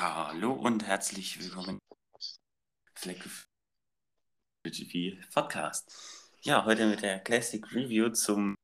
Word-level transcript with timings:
Hallo 0.00 0.52
und 0.52 0.86
herzlich 0.86 1.42
willkommen 1.42 1.80
Fleck 2.94 3.18
GP 4.62 5.18
Podcast. 5.34 5.92
Ja, 6.42 6.64
heute 6.64 6.86
mit 6.86 7.02
der 7.02 7.18
Classic 7.18 7.64
Review 7.74 8.10
zum 8.10 8.54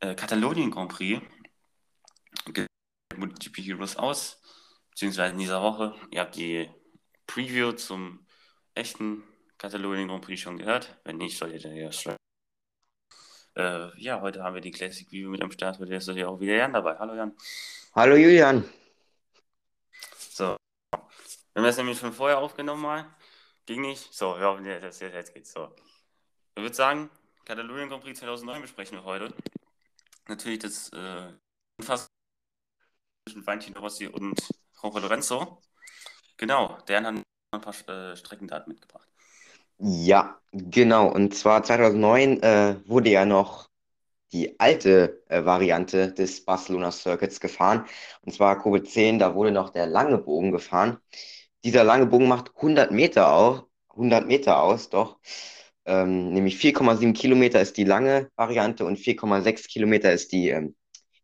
äh, 0.00 0.14
Katalonien 0.14 0.70
Grand 0.70 0.90
Prix. 0.90 1.20
MotoGP 3.14 3.58
Heroes 3.58 3.96
aus, 3.96 4.40
beziehungsweise 4.88 5.34
in 5.34 5.38
dieser 5.38 5.60
Woche. 5.60 5.94
Ihr 6.12 6.20
habt 6.20 6.36
die 6.36 6.70
Preview 7.26 7.72
zum 7.72 8.26
echten 8.74 9.24
Katalonien 9.58 10.08
Grand 10.08 10.24
Prix 10.24 10.40
schon 10.40 10.56
gehört. 10.56 10.98
Wenn 11.04 11.18
nicht, 11.18 11.36
solltet 11.36 11.66
ihr 11.66 11.74
ja 11.74 11.92
schreiben. 11.92 12.16
Äh, 13.54 13.90
ja, 14.00 14.22
heute 14.22 14.42
haben 14.42 14.54
wir 14.54 14.62
die 14.62 14.70
Classic 14.70 15.06
Review 15.08 15.28
mit 15.28 15.42
am 15.42 15.50
Start. 15.50 15.78
Heute 15.78 15.94
ist 15.94 16.08
ja 16.08 16.26
auch 16.26 16.40
wieder 16.40 16.56
Jan 16.56 16.72
dabei. 16.72 16.96
Hallo 16.98 17.14
Jan. 17.14 17.36
Hallo 17.94 18.16
Julian. 18.16 18.64
So. 21.58 21.62
Wir 21.62 21.66
haben 21.66 21.70
das 21.70 21.76
nämlich 21.78 21.98
schon 21.98 22.12
vorher 22.12 22.38
aufgenommen 22.38 22.82
mal. 22.82 23.04
Ging 23.66 23.80
nicht. 23.80 24.14
So, 24.14 24.38
ja, 24.38 24.56
jetzt, 24.60 25.00
jetzt, 25.00 25.34
geht's. 25.34 25.52
So. 25.52 25.68
Ich 26.54 26.62
würde 26.62 26.74
sagen, 26.74 27.10
Katalonien 27.44 27.88
Grand 27.88 28.04
Prix 28.04 28.20
2009 28.20 28.62
besprechen 28.62 28.98
wir 28.98 29.02
heute. 29.02 29.34
Natürlich 30.28 30.60
das 30.60 30.88
äh, 30.92 31.32
fast 31.82 32.12
zwischen 33.26 33.44
Valentino 33.44 33.80
Rossi 33.80 34.06
und 34.06 34.40
Jorge 34.80 35.00
Lorenzo. 35.00 35.60
Genau, 36.36 36.78
der 36.86 37.02
hat 37.02 37.06
ein 37.06 37.24
paar 37.60 37.88
äh, 37.88 38.16
Streckendaten 38.16 38.72
mitgebracht. 38.72 39.08
Ja, 39.78 40.40
genau. 40.52 41.08
Und 41.08 41.34
zwar 41.34 41.64
2009 41.64 42.40
äh, 42.40 42.76
wurde 42.86 43.10
ja 43.10 43.24
noch 43.24 43.68
die 44.30 44.60
alte 44.60 45.24
äh, 45.28 45.44
Variante 45.44 46.12
des 46.12 46.44
Barcelona 46.44 46.92
Circuits 46.92 47.40
gefahren. 47.40 47.84
Und 48.22 48.32
zwar 48.32 48.60
Kurve 48.60 48.84
10, 48.84 49.18
da 49.18 49.34
wurde 49.34 49.50
noch 49.50 49.70
der 49.70 49.88
lange 49.88 50.18
Bogen 50.18 50.52
gefahren. 50.52 51.00
Dieser 51.64 51.84
lange 51.84 52.06
Bogen 52.06 52.28
macht 52.28 52.54
100 52.56 52.90
Meter, 52.92 53.32
auch, 53.32 53.66
100 53.90 54.26
Meter 54.26 54.62
aus, 54.62 54.90
doch. 54.90 55.18
Ähm, 55.84 56.32
nämlich 56.32 56.56
4,7 56.56 57.14
Kilometer 57.14 57.60
ist 57.60 57.76
die 57.76 57.84
lange 57.84 58.30
Variante 58.36 58.84
und 58.84 58.98
4,6 58.98 59.68
Kilometer 59.68 60.12
ist 60.12 60.32
die, 60.32 60.50
ähm, 60.50 60.76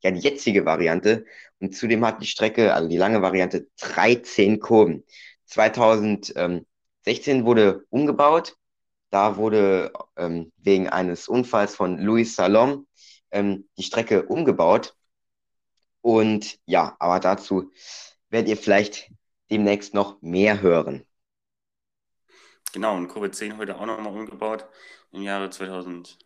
ja, 0.03 0.11
die 0.11 0.21
jetzige 0.21 0.65
Variante. 0.65 1.27
Und 1.61 1.77
zudem 1.77 2.05
hat 2.05 2.23
die 2.23 2.27
Strecke, 2.27 2.75
also 2.75 2.89
die 2.89 2.97
lange 2.97 3.23
Variante, 3.23 3.69
13 3.81 4.61
Kurven. 4.61 5.05
2016 5.47 7.45
wurde 7.45 7.85
umgebaut. 7.91 8.57
Da 9.11 9.37
wurde 9.37 9.93
ähm, 10.17 10.53
wegen 10.57 10.89
eines 10.89 11.29
Unfalls 11.29 11.77
von 11.77 11.99
Luis 11.99 12.35
Salom 12.35 12.87
ähm, 13.31 13.69
die 13.79 13.83
Strecke 13.85 14.25
umgebaut. 14.25 14.97
Und 16.01 16.59
ja, 16.67 16.97
aber 16.99 17.21
dazu 17.21 17.71
werdet 18.31 18.49
ihr 18.49 18.57
vielleicht 18.57 19.11
demnächst 19.51 19.95
noch 19.95 20.21
mehr 20.23 20.61
hören. 20.61 21.07
Genau, 22.73 22.97
und 22.97 23.09
Kurve 23.09 23.31
10 23.31 23.57
heute 23.59 23.77
auch 23.77 23.87
nochmal 23.87 24.13
umgebaut. 24.13 24.67
Im 25.13 25.23
Jahre 25.23 25.49
2000 25.51 26.19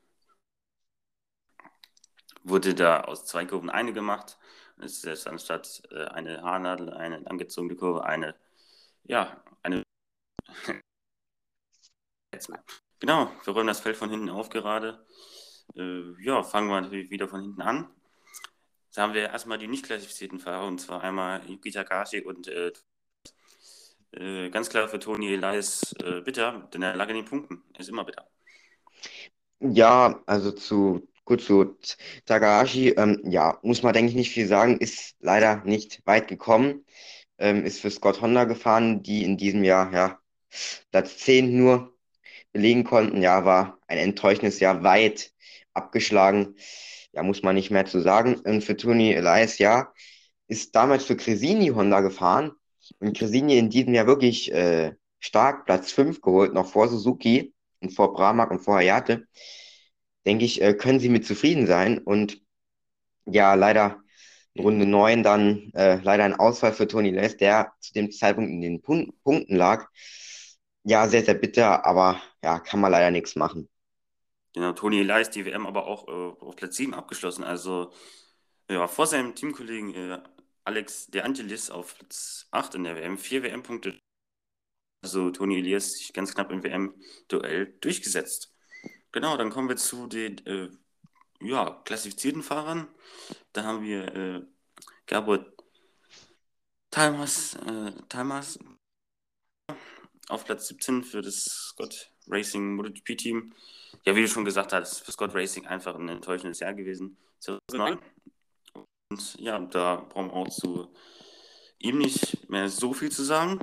wurde 2.42 2.74
da 2.74 3.02
aus 3.02 3.26
zwei 3.26 3.44
Kurven 3.44 3.70
eine 3.70 3.92
gemacht. 3.92 4.38
Es 4.78 5.04
ist 5.04 5.26
anstatt 5.26 5.82
äh, 5.90 6.04
eine 6.06 6.42
Haarnadel, 6.42 6.94
eine 6.94 7.26
angezogene 7.26 7.76
Kurve, 7.76 8.04
eine, 8.04 8.34
ja, 9.04 9.42
eine. 9.62 9.82
genau, 13.00 13.30
wir 13.44 13.52
räumen 13.52 13.66
das 13.66 13.80
Feld 13.80 13.96
von 13.96 14.10
hinten 14.10 14.30
auf 14.30 14.48
gerade. 14.48 15.04
Äh, 15.76 16.14
ja, 16.24 16.42
fangen 16.42 16.68
wir 16.68 16.80
natürlich 16.80 17.10
wieder 17.10 17.28
von 17.28 17.42
hinten 17.42 17.60
an. 17.62 17.90
Da 18.94 19.02
haben 19.02 19.14
wir 19.14 19.28
erstmal 19.30 19.58
die 19.58 19.68
nicht 19.68 19.84
klassifizierten 19.84 20.40
Fahrer, 20.40 20.66
und 20.66 20.80
zwar 20.80 21.02
einmal 21.02 21.44
Yuki 21.48 21.70
Takashi 21.70 22.22
und 22.22 22.48
äh, 22.48 22.72
äh, 24.12 24.50
ganz 24.50 24.68
klar 24.70 24.88
für 24.88 24.98
Toni 24.98 25.32
Elias 25.34 25.94
äh, 26.02 26.20
bitter, 26.22 26.68
denn 26.72 26.82
er 26.82 26.96
lag 26.96 27.08
in 27.08 27.16
den 27.16 27.24
Punkten. 27.24 27.62
Er 27.74 27.80
ist 27.80 27.88
immer 27.88 28.04
bitter. 28.04 28.28
Ja, 29.60 30.22
also 30.26 30.52
zu 30.52 31.08
gut 31.24 31.40
zu 31.42 31.76
Takahashi, 32.26 32.90
ähm, 32.90 33.20
ja, 33.24 33.58
muss 33.62 33.82
man 33.82 33.92
denke 33.92 34.10
ich 34.10 34.16
nicht 34.16 34.30
viel 34.32 34.46
sagen, 34.46 34.78
ist 34.78 35.16
leider 35.20 35.62
nicht 35.64 36.00
weit 36.06 36.28
gekommen, 36.28 36.84
ähm, 37.38 37.64
ist 37.66 37.80
für 37.80 37.90
Scott 37.90 38.20
Honda 38.22 38.44
gefahren, 38.44 39.02
die 39.02 39.24
in 39.24 39.36
diesem 39.36 39.64
Jahr 39.64 39.92
ja 39.92 40.18
Platz 40.90 41.18
10 41.18 41.56
nur 41.56 41.94
belegen 42.52 42.84
konnten. 42.84 43.22
Ja, 43.22 43.44
war 43.44 43.78
ein 43.88 43.98
enttäuschendes 43.98 44.60
Jahr 44.60 44.82
weit 44.84 45.32
abgeschlagen. 45.74 46.56
Ja, 47.12 47.22
muss 47.22 47.42
man 47.42 47.54
nicht 47.56 47.70
mehr 47.70 47.86
zu 47.86 48.00
sagen. 48.00 48.36
Und 48.36 48.64
für 48.64 48.76
Tony 48.76 49.12
Elias, 49.12 49.58
ja, 49.58 49.92
ist 50.48 50.74
damals 50.74 51.04
für 51.04 51.16
Cresini 51.16 51.68
Honda 51.68 52.00
gefahren. 52.00 52.52
Und 52.98 53.16
Cresini 53.16 53.58
in 53.58 53.70
diesem 53.70 53.94
Jahr 53.94 54.06
wirklich 54.06 54.52
äh, 54.52 54.94
stark 55.18 55.66
Platz 55.66 55.92
5 55.92 56.20
geholt, 56.20 56.54
noch 56.54 56.66
vor 56.66 56.88
Suzuki 56.88 57.54
und 57.80 57.90
vor 57.90 58.12
Bramak 58.14 58.50
und 58.50 58.60
vor 58.60 58.76
Hayate. 58.76 59.26
Denke 60.26 60.44
ich, 60.44 60.62
äh, 60.62 60.74
können 60.74 61.00
sie 61.00 61.08
mit 61.08 61.26
zufrieden 61.26 61.66
sein. 61.66 61.98
Und 61.98 62.40
ja, 63.26 63.54
leider 63.54 64.02
Runde 64.58 64.86
9 64.86 65.22
dann 65.22 65.70
äh, 65.74 66.00
leider 66.02 66.24
ein 66.24 66.34
Ausfall 66.34 66.72
für 66.72 66.88
Tony 66.88 67.10
Les, 67.10 67.36
der 67.36 67.72
zu 67.80 67.92
dem 67.92 68.10
Zeitpunkt 68.10 68.50
in 68.50 68.60
den 68.60 68.80
Pun 68.80 69.12
Punkten 69.22 69.56
lag. 69.56 69.88
Ja, 70.84 71.06
sehr, 71.08 71.24
sehr 71.24 71.34
bitter, 71.34 71.84
aber 71.84 72.20
ja, 72.42 72.58
kann 72.58 72.80
man 72.80 72.90
leider 72.90 73.10
nichts 73.10 73.36
machen. 73.36 73.68
Genau, 74.54 74.72
Toni 74.72 75.00
Elias 75.00 75.30
die 75.30 75.44
WM 75.44 75.66
aber 75.66 75.86
auch 75.86 76.08
äh, 76.08 76.44
auf 76.44 76.56
Platz 76.56 76.76
7 76.76 76.94
abgeschlossen. 76.94 77.44
Also 77.44 77.92
ja, 78.70 78.86
vor 78.86 79.06
seinem 79.06 79.34
Teamkollegen 79.34 79.94
äh, 79.94 80.18
Alex 80.68 81.06
De 81.06 81.22
Angelis 81.22 81.70
auf 81.70 81.96
Platz 81.96 82.46
8 82.50 82.74
in 82.74 82.84
der 82.84 82.94
WM, 82.94 83.16
vier 83.16 83.42
WM-Punkte. 83.42 83.98
Also 85.02 85.30
Toni 85.30 85.56
Elias 85.56 85.94
sich 85.94 86.12
ganz 86.12 86.34
knapp 86.34 86.52
im 86.52 86.62
WM-Duell 86.62 87.78
durchgesetzt. 87.80 88.54
Genau, 89.10 89.38
dann 89.38 89.48
kommen 89.48 89.70
wir 89.70 89.78
zu 89.78 90.06
den 90.08 90.46
äh, 90.46 90.68
ja, 91.40 91.80
klassifizierten 91.86 92.42
Fahrern. 92.42 92.86
Da 93.54 93.64
haben 93.64 93.82
wir 93.82 94.14
äh, 94.14 94.42
Gabor 95.06 95.46
Talmas, 96.90 97.54
äh, 97.54 97.92
Talmas 98.10 98.58
auf 100.28 100.44
Platz 100.44 100.68
17 100.68 101.02
für 101.02 101.22
das 101.22 101.44
Scott 101.44 102.12
Racing 102.26 102.74
MotoGP-Team. 102.74 103.54
Ja, 104.04 104.14
wie 104.14 104.20
du 104.20 104.28
schon 104.28 104.44
gesagt 104.44 104.74
hast, 104.74 104.98
für 105.00 105.12
Scott 105.12 105.34
Racing 105.34 105.66
einfach 105.66 105.94
ein 105.94 106.10
enttäuschendes 106.10 106.60
Jahr 106.60 106.74
gewesen. 106.74 107.16
Und 109.10 109.40
ja, 109.40 109.58
da 109.58 110.06
brauchen 110.08 110.28
wir 110.28 110.34
auch 110.34 110.48
zu 110.48 110.88
ihm 111.78 111.98
nicht 111.98 112.50
mehr 112.50 112.68
so 112.68 112.92
viel 112.92 113.10
zu 113.10 113.22
sagen. 113.22 113.58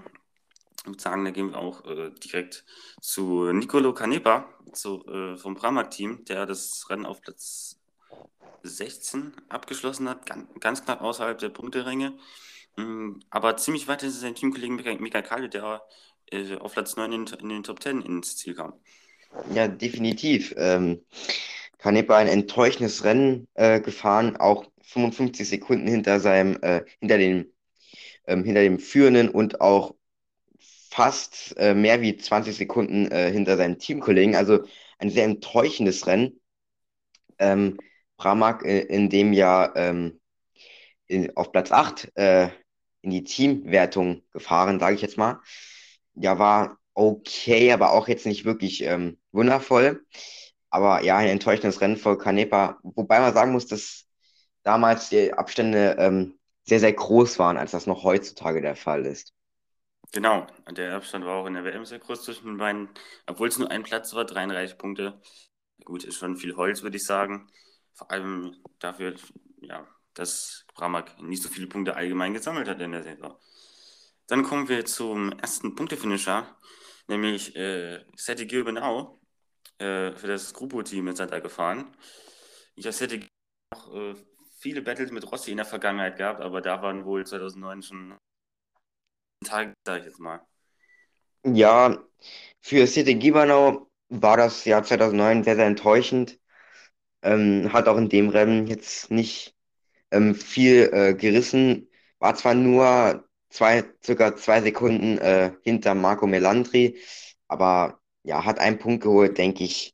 Ich 0.79 0.87
würde 0.87 1.01
sagen, 1.01 1.25
da 1.25 1.31
gehen 1.31 1.51
wir 1.51 1.59
auch 1.59 1.85
äh, 1.85 2.09
direkt 2.23 2.65
zu 2.99 3.51
Nicolo 3.51 3.93
Canepa 3.93 4.49
zu, 4.73 5.05
äh, 5.05 5.37
vom 5.37 5.55
Pramac-Team, 5.55 6.25
der 6.25 6.47
das 6.47 6.89
Rennen 6.89 7.05
auf 7.05 7.21
Platz 7.21 7.79
16 8.63 9.33
abgeschlossen 9.49 10.09
hat, 10.09 10.25
ganz, 10.25 10.47
ganz 10.59 10.83
knapp 10.83 11.01
außerhalb 11.01 11.37
der 11.37 11.49
Punkteränge. 11.49 12.13
Ähm, 12.77 13.19
aber 13.29 13.55
ziemlich 13.57 13.87
weit 13.87 14.01
ist 14.01 14.19
sein 14.21 14.33
Teamkollegen 14.33 14.77
Mika 14.99 15.21
Kali, 15.21 15.47
der 15.47 15.83
äh, 16.31 16.55
auf 16.55 16.73
Platz 16.73 16.95
9 16.95 17.11
in, 17.11 17.27
in, 17.27 17.49
den 17.49 17.63
Top 17.63 17.83
10 17.83 18.01
ins 18.01 18.35
Ziel 18.37 18.55
kam. 18.55 18.73
Ja, 19.53 19.67
definitiv. 19.67 20.55
Ähm, 20.57 21.01
Canepa 21.77 22.17
ein 22.17 22.27
enttäuschendes 22.27 23.03
Rennen 23.03 23.47
äh, 23.53 23.79
gefahren, 23.79 24.37
auch 24.37 24.65
55 24.87 25.47
Sekunden 25.47 25.87
hinter 25.87 26.19
seinem, 26.19 26.57
äh, 26.61 26.83
hinter 26.99 27.17
dem, 27.17 27.51
ähm, 28.27 28.43
hinter 28.43 28.61
dem 28.61 28.79
Führenden 28.79 29.29
und 29.29 29.61
auch 29.61 29.95
fast 30.89 31.55
äh, 31.57 31.73
mehr 31.73 32.01
wie 32.01 32.15
20 32.15 32.55
Sekunden 32.55 33.11
äh, 33.11 33.31
hinter 33.31 33.57
seinem 33.57 33.79
Teamkollegen. 33.79 34.35
Also 34.35 34.65
ein 34.99 35.09
sehr 35.09 35.25
enttäuschendes 35.25 36.07
Rennen. 36.07 36.39
Ähm, 37.37 37.77
Pramac 38.17 38.63
äh, 38.63 38.81
in 38.81 39.09
dem 39.09 39.33
Jahr 39.33 39.75
ähm, 39.75 40.21
in, 41.07 41.35
auf 41.35 41.51
Platz 41.51 41.71
8 41.71 42.11
äh, 42.15 42.49
in 43.01 43.11
die 43.11 43.23
Teamwertung 43.23 44.23
gefahren, 44.31 44.79
sage 44.79 44.95
ich 44.95 45.01
jetzt 45.01 45.17
mal. 45.17 45.41
Ja, 46.15 46.39
war 46.39 46.77
okay, 46.93 47.71
aber 47.73 47.91
auch 47.91 48.07
jetzt 48.07 48.25
nicht 48.25 48.45
wirklich 48.45 48.83
ähm, 48.83 49.19
wundervoll. 49.31 50.05
Aber 50.69 51.03
ja, 51.03 51.17
ein 51.17 51.27
enttäuschendes 51.29 51.81
Rennen 51.81 51.97
für 51.97 52.17
Canepa. 52.17 52.79
Wobei 52.83 53.19
man 53.19 53.33
sagen 53.33 53.51
muss, 53.51 53.67
dass 53.67 54.04
damals 54.65 55.09
die 55.09 55.33
Abstände 55.33 55.95
ähm, 55.97 56.37
sehr, 56.63 56.79
sehr 56.79 56.91
groß 56.91 57.39
waren, 57.39 57.57
als 57.57 57.71
das 57.71 57.87
noch 57.87 58.03
heutzutage 58.03 58.61
der 58.61 58.75
Fall 58.75 59.05
ist. 59.05 59.33
Genau, 60.11 60.47
der 60.71 60.95
Abstand 60.95 61.25
war 61.25 61.35
auch 61.35 61.45
in 61.45 61.53
der 61.53 61.63
WM 61.63 61.85
sehr 61.85 61.99
groß 61.99 62.23
zwischen 62.23 62.47
den 62.47 62.57
beiden, 62.57 62.89
obwohl 63.27 63.47
es 63.47 63.57
nur 63.57 63.69
ein 63.69 63.83
Platz 63.83 64.13
war, 64.13 64.25
33 64.25 64.77
Punkte. 64.77 65.21
Gut, 65.83 66.03
ist 66.03 66.17
schon 66.17 66.37
viel 66.37 66.55
Holz, 66.55 66.83
würde 66.83 66.97
ich 66.97 67.05
sagen. 67.05 67.47
Vor 67.93 68.11
allem 68.11 68.55
dafür, 68.79 69.15
ja, 69.61 69.87
dass 70.13 70.65
Bramak 70.73 71.21
nicht 71.21 71.43
so 71.43 71.49
viele 71.49 71.67
Punkte 71.67 71.95
allgemein 71.95 72.33
gesammelt 72.33 72.67
hat 72.67 72.81
in 72.81 72.91
der 72.91 73.03
Saison. 73.03 73.35
Dann 74.27 74.43
kommen 74.43 74.67
wir 74.69 74.85
zum 74.85 75.31
ersten 75.33 75.75
Punktefinisher, 75.75 76.47
nämlich 77.07 77.55
äh, 77.55 78.03
Seti 78.15 78.47
Gilbenau 78.47 79.19
äh, 79.77 80.13
für 80.13 80.27
das 80.27 80.53
Grupo-Team 80.53 81.07
ist 81.09 81.19
er 81.19 81.27
da 81.27 81.39
gefahren. 81.39 81.95
Ich 82.75 82.85
habe 82.85 82.93
Seti 82.93 83.27
auch 83.71 83.93
äh, 83.93 84.15
viele 84.65 84.81
Battles 84.81 85.11
mit 85.11 85.31
Rossi 85.31 85.51
in 85.51 85.57
der 85.57 85.65
Vergangenheit 85.67 86.17
gehabt, 86.17 86.41
aber 86.41 86.59
da 86.59 86.81
waren 86.81 87.05
wohl 87.05 87.23
2009 87.23 87.83
schon 87.83 88.17
Tage, 89.45 89.73
sag 89.85 89.99
ich 89.99 90.05
jetzt 90.05 90.19
mal. 90.19 90.41
Ja, 91.45 92.03
für 92.61 92.87
City 92.87 93.13
Gibernau 93.13 93.87
war 94.09 94.37
das 94.37 94.65
Jahr 94.65 94.81
2009 94.83 95.43
sehr, 95.43 95.55
sehr 95.55 95.67
enttäuschend. 95.67 96.39
Ähm, 97.21 97.71
hat 97.73 97.87
auch 97.87 97.97
in 97.97 98.09
dem 98.09 98.29
Rennen 98.29 98.65
jetzt 98.65 99.11
nicht 99.11 99.53
ähm, 100.09 100.33
viel 100.33 100.89
äh, 100.91 101.13
gerissen. 101.13 101.87
War 102.17 102.33
zwar 102.33 102.55
nur 102.55 103.23
zwei, 103.49 103.83
circa 104.03 104.35
zwei 104.35 104.61
Sekunden 104.61 105.19
äh, 105.19 105.51
hinter 105.61 105.93
Marco 105.93 106.25
Melandri, 106.25 106.97
aber 107.47 107.99
ja, 108.23 108.43
hat 108.43 108.57
einen 108.57 108.79
Punkt 108.79 109.03
geholt, 109.03 109.37
denke 109.37 109.63
ich. 109.63 109.93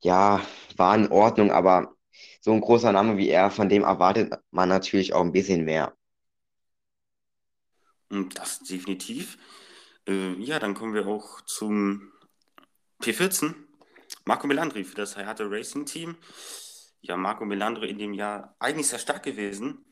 Ja, 0.00 0.40
war 0.76 0.94
in 0.94 1.12
Ordnung, 1.12 1.50
aber 1.52 1.94
so 2.42 2.52
ein 2.52 2.60
großer 2.60 2.92
Name 2.92 3.16
wie 3.16 3.28
er, 3.28 3.50
von 3.50 3.68
dem 3.68 3.84
erwartet 3.84 4.34
man 4.50 4.68
natürlich 4.68 5.14
auch 5.14 5.20
ein 5.20 5.30
bisschen 5.30 5.64
mehr. 5.64 5.96
Das 8.10 8.58
definitiv. 8.60 9.38
Äh, 10.08 10.34
ja, 10.34 10.58
dann 10.58 10.74
kommen 10.74 10.92
wir 10.92 11.06
auch 11.06 11.40
zum 11.42 12.12
P14. 13.00 13.54
Marco 14.24 14.46
Melandri 14.48 14.82
für 14.82 14.96
das 14.96 15.16
Hayate 15.16 15.48
Racing 15.48 15.86
Team. 15.86 16.16
Ja, 17.00 17.16
Marco 17.16 17.44
Melandri 17.44 17.88
in 17.88 17.98
dem 17.98 18.12
Jahr 18.12 18.56
eigentlich 18.58 18.88
sehr 18.88 18.98
stark 18.98 19.22
gewesen. 19.22 19.84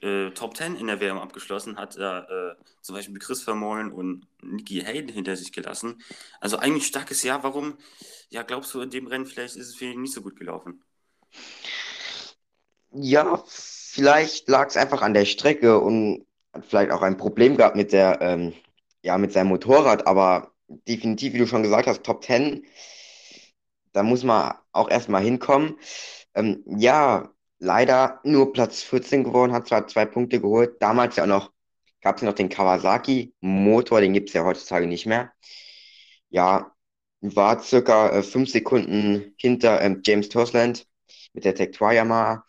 Äh, 0.00 0.30
Top 0.30 0.56
10 0.56 0.76
in 0.76 0.86
der 0.86 1.00
WM 1.00 1.18
abgeschlossen, 1.18 1.78
hat 1.78 1.96
er 1.96 2.30
äh, 2.30 2.64
zum 2.80 2.94
Beispiel 2.94 3.18
Chris 3.18 3.42
Vermeulen 3.42 3.90
und 3.90 4.28
Nicky 4.40 4.82
Hayden 4.82 5.10
hinter 5.10 5.34
sich 5.34 5.50
gelassen. 5.50 6.00
Also 6.40 6.58
eigentlich 6.58 6.86
starkes 6.86 7.24
Jahr. 7.24 7.42
Warum, 7.42 7.76
ja, 8.30 8.44
glaubst 8.44 8.72
du, 8.72 8.80
in 8.82 8.90
dem 8.90 9.08
Rennen 9.08 9.26
vielleicht 9.26 9.56
ist 9.56 9.68
es 9.68 9.74
für 9.74 9.86
ihn 9.86 10.02
nicht 10.02 10.12
so 10.14 10.22
gut 10.22 10.36
gelaufen? 10.36 10.84
Ja, 12.90 13.42
vielleicht 13.46 14.48
lag 14.48 14.68
es 14.68 14.76
einfach 14.76 15.02
an 15.02 15.14
der 15.14 15.24
Strecke 15.26 15.78
und 15.78 16.26
hat 16.52 16.64
vielleicht 16.66 16.90
auch 16.90 17.02
ein 17.02 17.16
Problem 17.16 17.56
gehabt 17.56 17.76
mit 17.76 17.92
der, 17.92 18.20
ähm, 18.22 18.54
ja, 19.02 19.18
mit 19.18 19.32
seinem 19.32 19.48
Motorrad, 19.48 20.06
aber 20.06 20.52
definitiv, 20.68 21.34
wie 21.34 21.38
du 21.38 21.46
schon 21.46 21.62
gesagt 21.62 21.86
hast, 21.86 22.02
Top 22.04 22.24
10, 22.24 22.64
da 23.92 24.02
muss 24.02 24.24
man 24.24 24.54
auch 24.72 24.90
erstmal 24.90 25.22
hinkommen. 25.22 25.78
Ähm, 26.34 26.64
ja, 26.66 27.30
leider 27.58 28.20
nur 28.24 28.52
Platz 28.52 28.82
14 28.82 29.24
geworden, 29.24 29.52
hat 29.52 29.68
zwar 29.68 29.86
zwei 29.88 30.06
Punkte 30.06 30.40
geholt, 30.40 30.76
damals 30.82 31.16
ja 31.16 31.26
noch, 31.26 31.52
gab 32.02 32.16
es 32.16 32.22
noch 32.22 32.34
den 32.34 32.48
Kawasaki-Motor, 32.48 34.00
den 34.00 34.12
gibt 34.12 34.28
es 34.30 34.34
ja 34.34 34.44
heutzutage 34.44 34.86
nicht 34.86 35.06
mehr. 35.06 35.32
Ja, 36.30 36.72
war 37.20 37.60
circa 37.62 38.10
äh, 38.10 38.22
fünf 38.22 38.50
Sekunden 38.50 39.34
hinter 39.38 39.80
ähm, 39.82 40.02
James 40.04 40.28
Tosland 40.28 40.86
mit 41.32 41.44
der 41.44 41.54
Tectoy 41.54 41.94
Yamaha. 41.96 42.44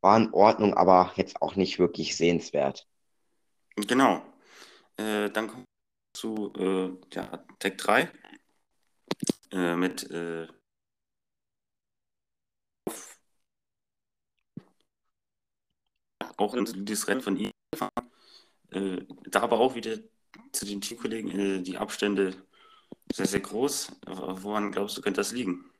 War 0.00 0.16
in 0.16 0.32
Ordnung, 0.32 0.74
aber 0.74 1.12
jetzt 1.16 1.42
auch 1.42 1.56
nicht 1.56 1.78
wirklich 1.78 2.16
sehenswert. 2.16 2.86
Genau. 3.76 4.22
Äh, 4.96 5.30
dann 5.30 5.48
kommen 5.48 5.64
wir 5.64 6.18
zu 6.18 6.52
äh, 6.56 7.14
ja, 7.14 7.44
Tech 7.58 7.76
3 7.76 8.10
äh, 9.52 9.76
mit 9.76 10.10
äh, 10.10 10.46
auch 16.36 16.54
ein 16.54 16.66
solides 16.66 17.08
Rennen 17.08 17.20
von 17.20 17.36
ihm. 17.36 17.50
Äh, 18.70 19.04
da 19.26 19.42
aber 19.42 19.58
auch 19.58 19.74
wieder 19.74 19.98
zu 20.52 20.64
den 20.64 20.80
Teamkollegen 20.80 21.30
äh, 21.38 21.62
die 21.62 21.76
Abstände 21.76 22.34
sehr, 23.12 23.26
sehr 23.26 23.40
groß. 23.40 23.92
Woran 24.06 24.72
glaubst 24.72 24.96
du, 24.96 25.02
könnte 25.02 25.20
das 25.20 25.32
liegen? 25.32 25.70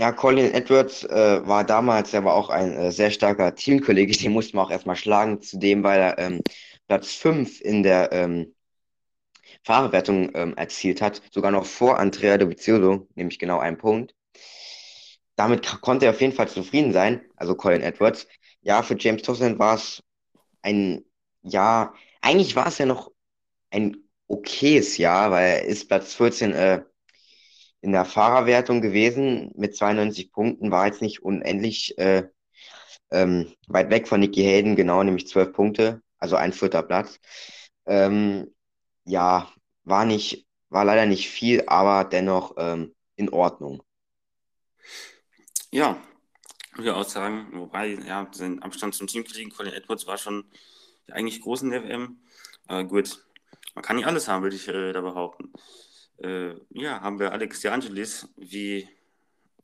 Ja, 0.00 0.12
Colin 0.12 0.54
Edwards 0.54 1.04
äh, 1.04 1.46
war 1.46 1.62
damals 1.62 2.14
aber 2.14 2.34
auch 2.34 2.48
ein 2.48 2.72
äh, 2.72 2.90
sehr 2.90 3.10
starker 3.10 3.54
Teamkollege, 3.54 4.16
den 4.16 4.32
mussten 4.32 4.56
wir 4.56 4.62
auch 4.62 4.70
erstmal 4.70 4.96
schlagen. 4.96 5.42
Zudem, 5.42 5.82
weil 5.82 6.00
er 6.00 6.18
ähm, 6.18 6.40
Platz 6.88 7.12
5 7.12 7.60
in 7.60 7.82
der 7.82 8.10
ähm, 8.10 8.54
Fahrerwertung 9.62 10.30
ähm, 10.34 10.56
erzielt 10.56 11.02
hat, 11.02 11.20
sogar 11.30 11.50
noch 11.50 11.66
vor 11.66 11.98
Andrea 11.98 12.38
Dovizioso, 12.38 13.08
nämlich 13.14 13.38
genau 13.38 13.58
einen 13.58 13.76
Punkt. 13.76 14.14
Damit 15.36 15.66
konnte 15.82 16.06
er 16.06 16.12
auf 16.12 16.20
jeden 16.22 16.32
Fall 16.32 16.48
zufrieden 16.48 16.94
sein, 16.94 17.20
also 17.36 17.54
Colin 17.54 17.82
Edwards. 17.82 18.26
Ja, 18.62 18.82
für 18.82 18.96
James 18.98 19.20
Tossland 19.20 19.58
war 19.58 19.74
es 19.74 20.02
ein, 20.62 21.04
ja, 21.42 21.92
eigentlich 22.22 22.56
war 22.56 22.68
es 22.68 22.78
ja 22.78 22.86
noch 22.86 23.12
ein 23.68 23.98
okayes 24.28 24.96
Jahr, 24.96 25.30
weil 25.30 25.46
er 25.46 25.64
ist 25.66 25.88
Platz 25.88 26.14
14 26.14 26.52
äh, 26.52 26.84
in 27.80 27.92
der 27.92 28.04
Fahrerwertung 28.04 28.80
gewesen 28.80 29.52
mit 29.56 29.76
92 29.76 30.32
Punkten, 30.32 30.70
war 30.70 30.86
jetzt 30.86 31.02
nicht 31.02 31.22
unendlich 31.22 31.96
äh, 31.98 32.28
ähm, 33.10 33.52
weit 33.66 33.90
weg 33.90 34.06
von 34.06 34.20
Nicky 34.20 34.42
Hayden, 34.42 34.76
genau, 34.76 35.02
nämlich 35.02 35.26
12 35.26 35.52
Punkte, 35.52 36.02
also 36.18 36.36
ein 36.36 36.52
vierter 36.52 36.82
Platz. 36.82 37.18
Ähm, 37.86 38.54
ja, 39.04 39.50
war 39.84 40.04
nicht, 40.04 40.46
war 40.68 40.84
leider 40.84 41.06
nicht 41.06 41.28
viel, 41.28 41.64
aber 41.66 42.04
dennoch 42.04 42.54
ähm, 42.58 42.94
in 43.16 43.30
Ordnung. 43.30 43.82
Ja, 45.72 46.00
würde 46.74 46.96
auch 46.96 47.08
sagen, 47.08 47.48
wobei, 47.52 47.94
ja, 48.06 48.28
sein 48.32 48.62
Abstand 48.62 48.94
zum 48.94 49.06
Teamkollegen 49.06 49.50
Colin 49.50 49.72
Edwards 49.72 50.06
war 50.06 50.18
schon 50.18 50.44
eigentlich 51.10 51.40
groß 51.40 51.62
in 51.62 51.70
der 51.70 51.84
WM. 51.84 52.20
Aber 52.66 52.84
gut, 52.84 53.24
man 53.74 53.82
kann 53.84 53.96
nicht 53.96 54.06
alles 54.06 54.28
haben, 54.28 54.42
würde 54.42 54.56
ich 54.56 54.68
äh, 54.68 54.92
da 54.92 55.00
behaupten. 55.00 55.52
Äh, 56.22 56.54
ja, 56.70 57.00
haben 57.00 57.18
wir 57.18 57.32
Alex 57.32 57.60
De 57.60 57.70
Angelis, 57.70 58.28
wie 58.36 58.88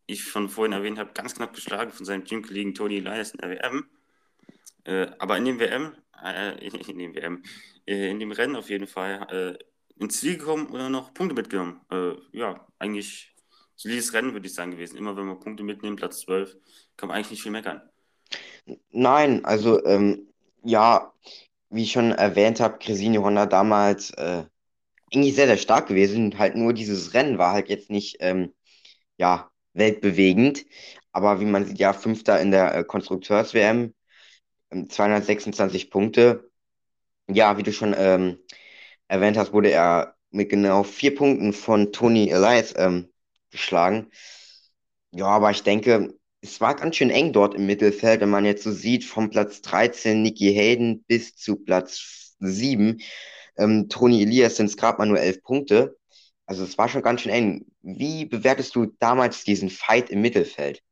ich 0.07 0.23
schon 0.23 0.49
vorhin 0.49 0.73
erwähnt 0.73 0.99
habe, 0.99 1.13
ganz 1.13 1.35
knapp 1.35 1.55
geschlagen 1.55 1.93
von 1.93 2.07
seinem 2.07 2.25
Teamkollegen 2.25 2.75
Tony 2.75 2.99
Elias 2.99 3.33
in 3.33 3.39
der 3.39 3.51
WM. 3.51 3.87
Äh, 4.85 5.09
aber 5.19 5.37
in 5.37 5.45
dem 5.45 5.59
WM, 5.59 5.95
äh, 6.25 6.67
in 6.91 6.99
dem 6.99 7.15
WM, 7.15 7.43
äh, 7.87 8.11
in 8.11 8.21
dem 8.21 8.33
Rennen 8.33 8.57
auf 8.57 8.71
jeden 8.71 8.87
Fall 8.87 9.27
äh, 9.31 10.03
ins 10.03 10.21
Ziel 10.21 10.39
gekommen 10.39 10.69
oder 10.69 10.89
noch 10.89 11.13
Punkte 11.13 11.35
mitgenommen. 11.35 11.81
Äh, 11.91 12.13
ja, 12.33 12.67
eigentlich 12.79 13.35
solides 13.75 14.13
Rennen, 14.13 14.33
würde 14.33 14.47
ich 14.47 14.55
sagen, 14.55 14.71
gewesen. 14.71 14.97
Immer 14.97 15.17
wenn 15.17 15.27
man 15.27 15.41
Punkte 15.41 15.65
mitnimmt, 15.65 15.99
Platz 15.99 16.21
12, 16.21 16.57
kann 16.97 17.09
man 17.09 17.17
eigentlich 17.17 17.33
nicht 17.33 17.43
viel 17.43 17.53
meckern. 17.53 17.83
Nein, 18.91 19.45
also 19.45 19.85
ähm, 19.85 20.29
ja, 20.63 21.13
wie 21.71 21.83
ich 21.83 21.93
schon 21.93 22.13
erwähnt 22.13 22.61
habe, 22.61 22.79
Cresini 22.79 23.17
Honda 23.17 23.47
damals 23.47 24.11
äh, 24.13 24.45
eigentlich 25.13 25.35
sehr, 25.35 25.47
sehr 25.47 25.57
stark 25.57 25.89
gewesen. 25.89 26.39
Halt 26.39 26.57
nur 26.57 26.73
dieses 26.73 27.15
Rennen 27.15 27.39
war 27.39 27.53
halt 27.53 27.69
jetzt 27.69 27.91
nicht, 27.91 28.17
ähm, 28.21 28.53
ja, 29.19 29.51
weltbewegend. 29.75 30.67
Aber 31.13 31.41
wie 31.41 31.45
man 31.47 31.67
sieht, 31.67 31.79
ja, 31.79 31.93
Fünfter 31.93 32.41
in 32.41 32.51
der 32.51 32.75
äh, 32.75 32.85
Konstrukteurs-WM, 32.85 33.95
226 34.91 35.85
ähm, 35.87 35.91
Punkte. 35.91 36.51
Ja, 37.31 37.59
wie 37.59 37.63
du 37.65 37.73
schon 37.73 37.95
ähm, 37.99 38.39
erwähnt 39.09 39.37
hast, 39.39 39.53
wurde 39.53 39.71
er 39.73 40.17
mit 40.31 40.51
genau 40.51 40.85
vier 40.85 41.15
Punkten 41.15 41.53
von 41.53 41.93
Tony 41.93 42.31
Elias 42.31 42.75
ähm, 42.77 43.09
geschlagen. 43.51 44.11
Ja, 45.13 45.27
aber 45.27 45.51
ich 45.51 45.63
denke, 45.63 46.15
es 46.41 46.61
war 46.61 46.75
ganz 46.77 46.97
schön 46.97 47.11
eng 47.11 47.33
dort 47.33 47.55
im 47.55 47.67
Mittelfeld, 47.67 48.21
wenn 48.21 48.31
man 48.31 48.45
jetzt 48.45 48.63
so 48.65 48.71
sieht, 48.73 49.05
vom 49.05 49.31
Platz 49.31 49.63
13 49.63 50.23
Nicky 50.23 50.53
Hayden 50.55 51.05
bis 51.05 51.37
zu 51.37 51.57
Platz 51.57 52.35
7 52.41 53.01
ähm, 53.57 53.89
Toni 53.89 54.23
Elias 54.23 54.57
sind 54.57 54.67
es 54.67 54.77
gerade 54.77 54.99
mal 54.99 55.07
nur 55.07 55.21
elf 55.21 55.43
Punkte. 55.43 55.97
Also 56.47 56.63
es 56.65 56.79
war 56.79 56.89
schon 56.89 57.03
ganz 57.03 57.23
schön 57.23 57.33
eng. 57.33 57.67
Wie 57.83 58.25
bewertest 58.25 58.75
du 58.77 58.87
damals 58.99 59.45
diesen 59.45 59.69
Fight 59.69 60.11
im 60.11 60.21
Mittelfeld? 60.21 60.83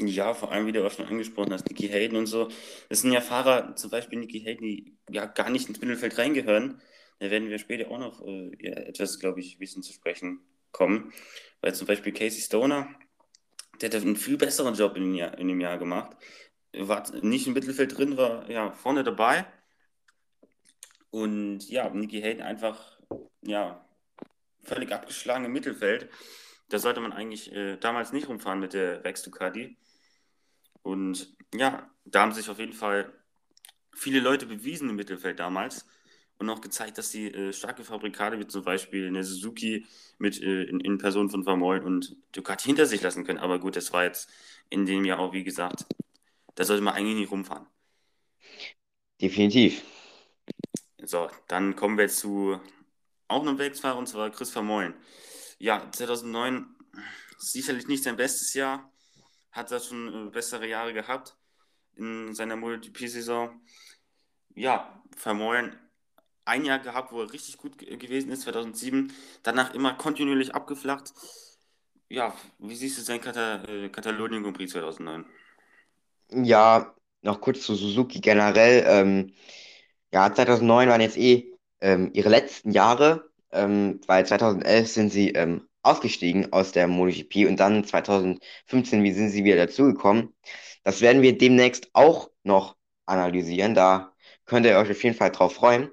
Ja, 0.00 0.32
vor 0.32 0.52
allem, 0.52 0.66
wie 0.66 0.72
du 0.72 0.86
auch 0.86 0.92
schon 0.92 1.06
angesprochen 1.06 1.52
hast, 1.52 1.68
Nicky 1.68 1.88
Hayden 1.88 2.16
und 2.16 2.26
so. 2.26 2.48
Das 2.88 3.00
sind 3.00 3.12
ja 3.12 3.20
Fahrer, 3.20 3.74
zum 3.74 3.90
Beispiel 3.90 4.18
Nicky 4.18 4.40
Hayden, 4.40 4.62
die 4.62 4.96
ja 5.10 5.26
gar 5.26 5.50
nicht 5.50 5.68
ins 5.68 5.80
Mittelfeld 5.80 6.18
reingehören. 6.18 6.80
Da 7.18 7.30
werden 7.30 7.48
wir 7.48 7.58
später 7.58 7.90
auch 7.90 7.98
noch 7.98 8.24
äh, 8.24 8.52
etwas, 8.62 9.18
glaube 9.18 9.40
ich, 9.40 9.58
bisschen 9.58 9.82
zu 9.82 9.92
sprechen 9.92 10.40
kommen. 10.70 11.12
Weil 11.60 11.74
zum 11.74 11.88
Beispiel 11.88 12.12
Casey 12.12 12.40
Stoner, 12.40 12.88
der 13.80 13.90
hat 13.90 13.96
einen 14.02 14.16
viel 14.16 14.36
besseren 14.36 14.74
Job 14.74 14.96
in 14.96 15.02
dem 15.02 15.14
Jahr, 15.14 15.36
in 15.36 15.48
dem 15.48 15.60
Jahr 15.60 15.78
gemacht. 15.78 16.16
War 16.72 17.04
nicht 17.22 17.48
im 17.48 17.54
Mittelfeld 17.54 17.98
drin, 17.98 18.16
war 18.16 18.48
ja 18.48 18.70
vorne 18.72 19.02
dabei 19.02 19.46
und 21.10 21.68
ja, 21.68 21.88
Nicky 21.90 22.20
Hayden 22.20 22.42
einfach, 22.42 22.98
ja, 23.42 23.84
völlig 24.62 24.92
abgeschlagen 24.92 25.44
im 25.44 25.52
Mittelfeld. 25.52 26.10
Da 26.68 26.78
sollte 26.78 27.00
man 27.00 27.12
eigentlich 27.12 27.52
äh, 27.52 27.76
damals 27.78 28.12
nicht 28.12 28.28
rumfahren 28.28 28.60
mit 28.60 28.74
der 28.74 29.04
Rex 29.04 29.22
Ducati. 29.22 29.76
Und 30.82 31.34
ja, 31.54 31.90
da 32.04 32.22
haben 32.22 32.32
sich 32.32 32.48
auf 32.50 32.58
jeden 32.58 32.74
Fall 32.74 33.12
viele 33.94 34.20
Leute 34.20 34.46
bewiesen 34.46 34.90
im 34.90 34.96
Mittelfeld 34.96 35.40
damals 35.40 35.86
und 36.38 36.48
auch 36.50 36.60
gezeigt, 36.60 36.98
dass 36.98 37.10
sie 37.10 37.28
äh, 37.28 37.52
starke 37.52 37.84
Fabrikate 37.84 38.38
wie 38.38 38.46
zum 38.46 38.62
Beispiel 38.62 39.08
eine 39.08 39.24
Suzuki 39.24 39.86
mit 40.18 40.40
äh, 40.40 40.64
in, 40.64 40.80
in, 40.80 40.98
Person 40.98 41.30
von 41.30 41.42
Vermoll 41.42 41.80
und 41.80 42.16
Ducati 42.32 42.66
hinter 42.66 42.86
sich 42.86 43.02
lassen 43.02 43.24
können. 43.24 43.38
Aber 43.38 43.58
gut, 43.58 43.76
das 43.76 43.92
war 43.92 44.04
jetzt 44.04 44.30
in 44.70 44.86
dem 44.86 45.04
Jahr 45.04 45.18
auch, 45.18 45.32
wie 45.32 45.44
gesagt, 45.44 45.86
da 46.54 46.64
sollte 46.64 46.82
man 46.82 46.94
eigentlich 46.94 47.16
nicht 47.16 47.30
rumfahren. 47.30 47.66
Definitiv. 49.20 49.82
So, 51.04 51.28
dann 51.46 51.76
kommen 51.76 51.98
wir 51.98 52.08
zu 52.08 52.60
auch 53.28 53.42
einem 53.42 53.58
Werksfahrer 53.58 53.98
und 53.98 54.08
zwar 54.08 54.30
Chris 54.30 54.50
Vermeulen. 54.50 54.94
Ja, 55.58 55.90
2009 55.90 56.66
sicherlich 57.38 57.86
nicht 57.86 58.02
sein 58.02 58.16
bestes 58.16 58.54
Jahr, 58.54 58.90
hat 59.52 59.70
da 59.70 59.80
schon 59.80 60.28
äh, 60.28 60.30
bessere 60.30 60.66
Jahre 60.66 60.92
gehabt 60.92 61.36
in 61.96 62.34
seiner 62.34 62.56
MotoGP-Saison. 62.56 63.60
Ja, 64.54 65.02
Vermeulen 65.16 65.78
ein 66.48 66.64
Jahr 66.64 66.78
gehabt, 66.78 67.12
wo 67.12 67.20
er 67.20 67.32
richtig 67.32 67.58
gut 67.58 67.78
gewesen 67.78 68.30
ist, 68.30 68.42
2007, 68.42 69.12
danach 69.42 69.74
immer 69.74 69.94
kontinuierlich 69.94 70.54
abgeflacht. 70.54 71.12
Ja, 72.08 72.34
wie 72.58 72.74
siehst 72.74 72.96
du 72.98 73.02
sein 73.02 73.20
Kata 73.20 73.64
äh, 73.64 73.90
Katalonien 73.90 74.42
Grand 74.42 74.56
Prix 74.56 74.72
2009? 74.72 75.26
Ja, 76.30 76.94
noch 77.20 77.40
kurz 77.40 77.60
zu 77.60 77.74
Suzuki 77.74 78.20
generell. 78.20 78.84
Ähm, 78.86 79.32
ja, 80.12 80.32
2009 80.32 80.88
waren 80.88 81.00
jetzt 81.00 81.16
eh 81.18 81.52
ähm, 81.80 82.10
ihre 82.14 82.28
letzten 82.28 82.70
Jahre, 82.72 83.30
ähm, 83.52 84.00
weil 84.06 84.26
2011 84.26 84.88
sind 84.88 85.10
sie 85.10 85.30
ähm, 85.30 85.68
ausgestiegen 85.82 86.52
aus 86.52 86.72
der 86.72 86.88
MotoGP 86.88 87.46
und 87.48 87.56
dann 87.60 87.84
2015, 87.84 89.02
wie 89.02 89.12
sind 89.12 89.30
sie 89.30 89.44
wieder 89.44 89.56
dazugekommen. 89.56 90.34
Das 90.84 91.00
werden 91.00 91.22
wir 91.22 91.36
demnächst 91.36 91.90
auch 91.94 92.30
noch 92.42 92.76
analysieren. 93.06 93.74
Da 93.74 94.14
könnt 94.46 94.66
ihr 94.66 94.78
euch 94.78 94.90
auf 94.90 95.02
jeden 95.04 95.16
Fall 95.16 95.30
drauf 95.30 95.54
freuen. 95.54 95.90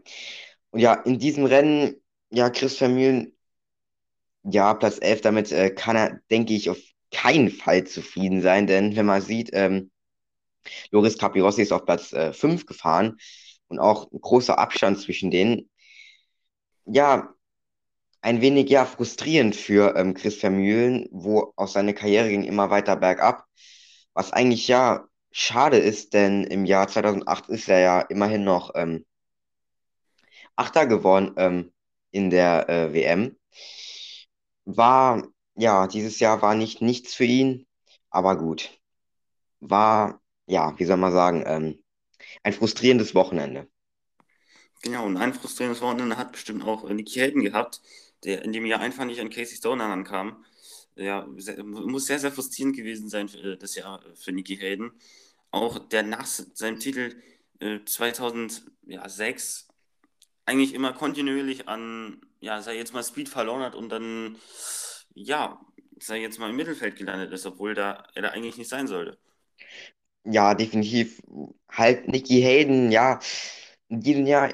Und 0.72 0.80
ja, 0.80 0.94
in 0.94 1.20
diesem 1.20 1.46
Rennen, 1.46 1.96
ja, 2.30 2.50
Chris 2.50 2.78
Vermeulen, 2.78 3.36
ja, 4.44 4.74
Platz 4.74 5.00
11, 5.02 5.22
damit 5.22 5.52
äh, 5.52 5.70
kann 5.72 5.96
er, 5.96 6.20
denke 6.32 6.54
ich, 6.54 6.70
auf 6.70 6.78
keinen 7.12 7.50
Fall 7.50 7.86
zufrieden 7.86 8.42
sein, 8.42 8.68
denn 8.68 8.96
wenn 8.96 9.06
man 9.06 9.22
sieht, 9.22 9.50
ähm, 9.54 9.92
Loris 10.92 11.18
Capirossi 11.18 11.62
ist 11.64 11.72
auf 11.72 11.86
Platz 11.86 12.14
äh, 12.14 12.34
5 12.34 12.66
gefahren 12.66 13.18
und 13.68 13.80
auch 13.80 14.12
ein 14.12 14.22
großer 14.22 14.58
Abstand 14.60 15.00
zwischen 15.00 15.32
denen. 15.32 15.70
Ja, 16.86 17.34
ein 18.22 18.42
wenig 18.42 18.70
ja 18.70 18.86
frustrierend 18.86 19.56
für 19.56 19.96
ähm, 19.96 20.14
Chris 20.16 20.38
Vermeulen, 20.38 21.08
wo 21.12 21.54
auch 21.56 21.68
seine 21.68 21.94
Karriere 21.94 22.30
ging 22.30 22.44
immer 22.44 22.70
weiter 22.72 22.96
bergab, 22.96 23.46
was 24.14 24.34
eigentlich 24.34 24.68
ja 24.68 25.08
schade 25.32 25.78
ist, 25.78 26.14
denn 26.14 26.44
im 26.46 26.66
Jahr 26.66 26.88
2008 26.88 27.50
ist 27.50 27.70
er 27.70 27.80
ja 27.80 28.02
immerhin 28.02 28.44
noch 28.44 28.72
ähm, 28.76 29.06
Achter 30.56 30.88
geworden 30.88 31.34
ähm, 31.38 31.74
in 32.12 32.30
der 32.30 32.70
äh, 32.70 32.94
WM. 32.94 33.38
War, 34.66 35.28
ja, 35.56 35.88
dieses 35.88 36.20
Jahr 36.20 36.42
war 36.42 36.56
nicht 36.56 36.82
nichts 36.82 37.14
für 37.14 37.26
ihn, 37.26 37.68
aber 38.10 38.38
gut. 38.38 38.80
War, 39.60 40.22
ja, 40.48 40.74
wie 40.80 40.86
soll 40.86 40.98
man 40.98 41.12
sagen, 41.14 41.44
ähm, 41.46 41.84
ein 42.44 42.54
frustrierendes 42.54 43.15
Wochenende. 43.15 43.68
Genau, 44.82 45.06
und 45.06 45.18
ein 45.18 45.34
frustrierendes 45.34 45.82
Wochenende 45.82 46.18
hat 46.18 46.32
bestimmt 46.32 46.63
auch 46.63 46.88
Nicky 46.89 47.20
Hayden 47.20 47.44
gehabt, 47.44 47.82
der 48.24 48.44
in 48.44 48.54
dem 48.54 48.65
Jahr 48.65 48.82
einfach 48.82 49.06
nicht 49.06 49.20
an 49.20 49.30
Casey 49.30 49.58
Stoner 49.58 49.86
ankam. 49.86 50.46
Ja, 50.96 51.27
sehr, 51.38 51.63
muss 51.63 52.06
sehr, 52.06 52.20
sehr 52.20 52.32
frustrierend 52.32 52.75
gewesen 52.75 53.10
sein 53.10 53.27
für, 53.27 53.54
äh, 53.54 53.58
das 53.58 53.75
Jahr 53.75 54.01
für 54.15 54.32
Nicky 54.32 54.58
Hayden. 54.58 54.92
Auch 55.51 55.80
der 55.80 56.04
nach 56.04 56.25
seinem 56.25 56.80
Titel 56.80 57.22
äh, 57.60 57.80
2006 57.86 59.68
eigentlich 60.46 60.74
immer 60.74 60.94
kontinuierlich 60.94 61.68
an, 61.68 62.22
ja, 62.39 62.62
sei 62.62 62.77
jetzt 62.77 62.94
mal 62.94 63.04
Speed 63.04 63.30
verloren 63.30 63.63
hat 63.63 63.75
und 63.75 63.89
dann, 63.89 64.38
ja, 65.13 65.60
sei 66.00 66.22
jetzt 66.22 66.39
mal 66.39 66.50
im 66.50 66.56
Mittelfeld 66.56 66.96
gelandet 66.98 67.32
ist, 67.32 67.46
obwohl 67.46 67.74
da, 67.74 68.08
er 68.13 68.22
da 68.22 68.30
eigentlich 68.30 68.58
nicht 68.58 68.70
sein 68.70 68.88
sollte. 68.88 69.18
Ja, 70.25 70.53
definitiv. 70.55 71.22
Halt 71.70 72.08
Nicky 72.08 72.41
Hayden, 72.41 72.91
ja, 72.91 73.20
in 73.89 74.01
diesem 74.01 74.25
Jahr, 74.25 74.53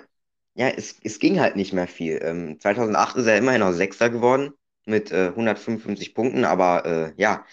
ja, 0.56 0.68
es, 0.70 0.96
es 1.04 1.20
ging 1.20 1.40
halt 1.40 1.56
nicht 1.56 1.72
mehr 1.74 1.88
viel. 1.88 2.20
Ähm, 2.22 2.60
2008 2.60 3.16
ist 3.18 3.28
er 3.28 3.38
immerhin 3.38 3.62
noch 3.62 3.72
Sechster 3.74 4.10
geworden 4.10 4.52
mit 4.86 5.12
äh, 5.12 5.32
155 5.36 6.14
Punkten, 6.16 6.44
aber 6.46 6.86
äh, 6.86 7.14
ja, 7.22 7.46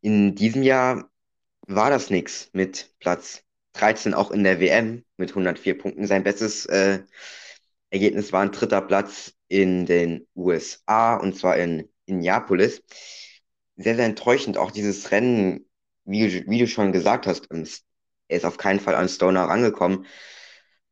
in 0.00 0.34
diesem 0.34 0.62
Jahr 0.62 1.10
war 1.66 1.90
das 1.90 2.10
nichts 2.10 2.50
mit 2.52 2.94
Platz 3.00 3.44
13 3.74 4.14
auch 4.14 4.30
in 4.30 4.44
der 4.44 4.60
WM 4.60 5.04
mit 5.16 5.34
104 5.34 5.78
Punkten. 5.78 6.06
Sein 6.06 6.24
bestes 6.24 6.66
äh, 6.66 7.00
Ergebnis 7.90 8.32
war 8.32 8.42
ein 8.42 8.52
dritter 8.52 8.82
Platz 8.82 9.34
in 9.48 9.86
den 9.86 10.26
USA 10.36 11.16
und 11.16 11.36
zwar 11.36 11.56
in 11.58 11.88
Indianapolis. 12.06 12.82
Sehr, 13.76 13.96
sehr 13.96 14.06
enttäuschend 14.06 14.58
auch 14.58 14.70
dieses 14.70 15.10
Rennen, 15.12 15.66
wie, 16.10 16.46
wie 16.48 16.58
du 16.58 16.66
schon 16.68 16.92
gesagt 16.92 17.26
hast. 17.26 17.48
Ähm, 17.52 17.66
er 18.28 18.36
ist 18.38 18.44
auf 18.44 18.58
keinen 18.58 18.80
Fall 18.80 18.94
an 18.94 19.08
Stoner 19.08 19.44
rangekommen. 19.44 20.06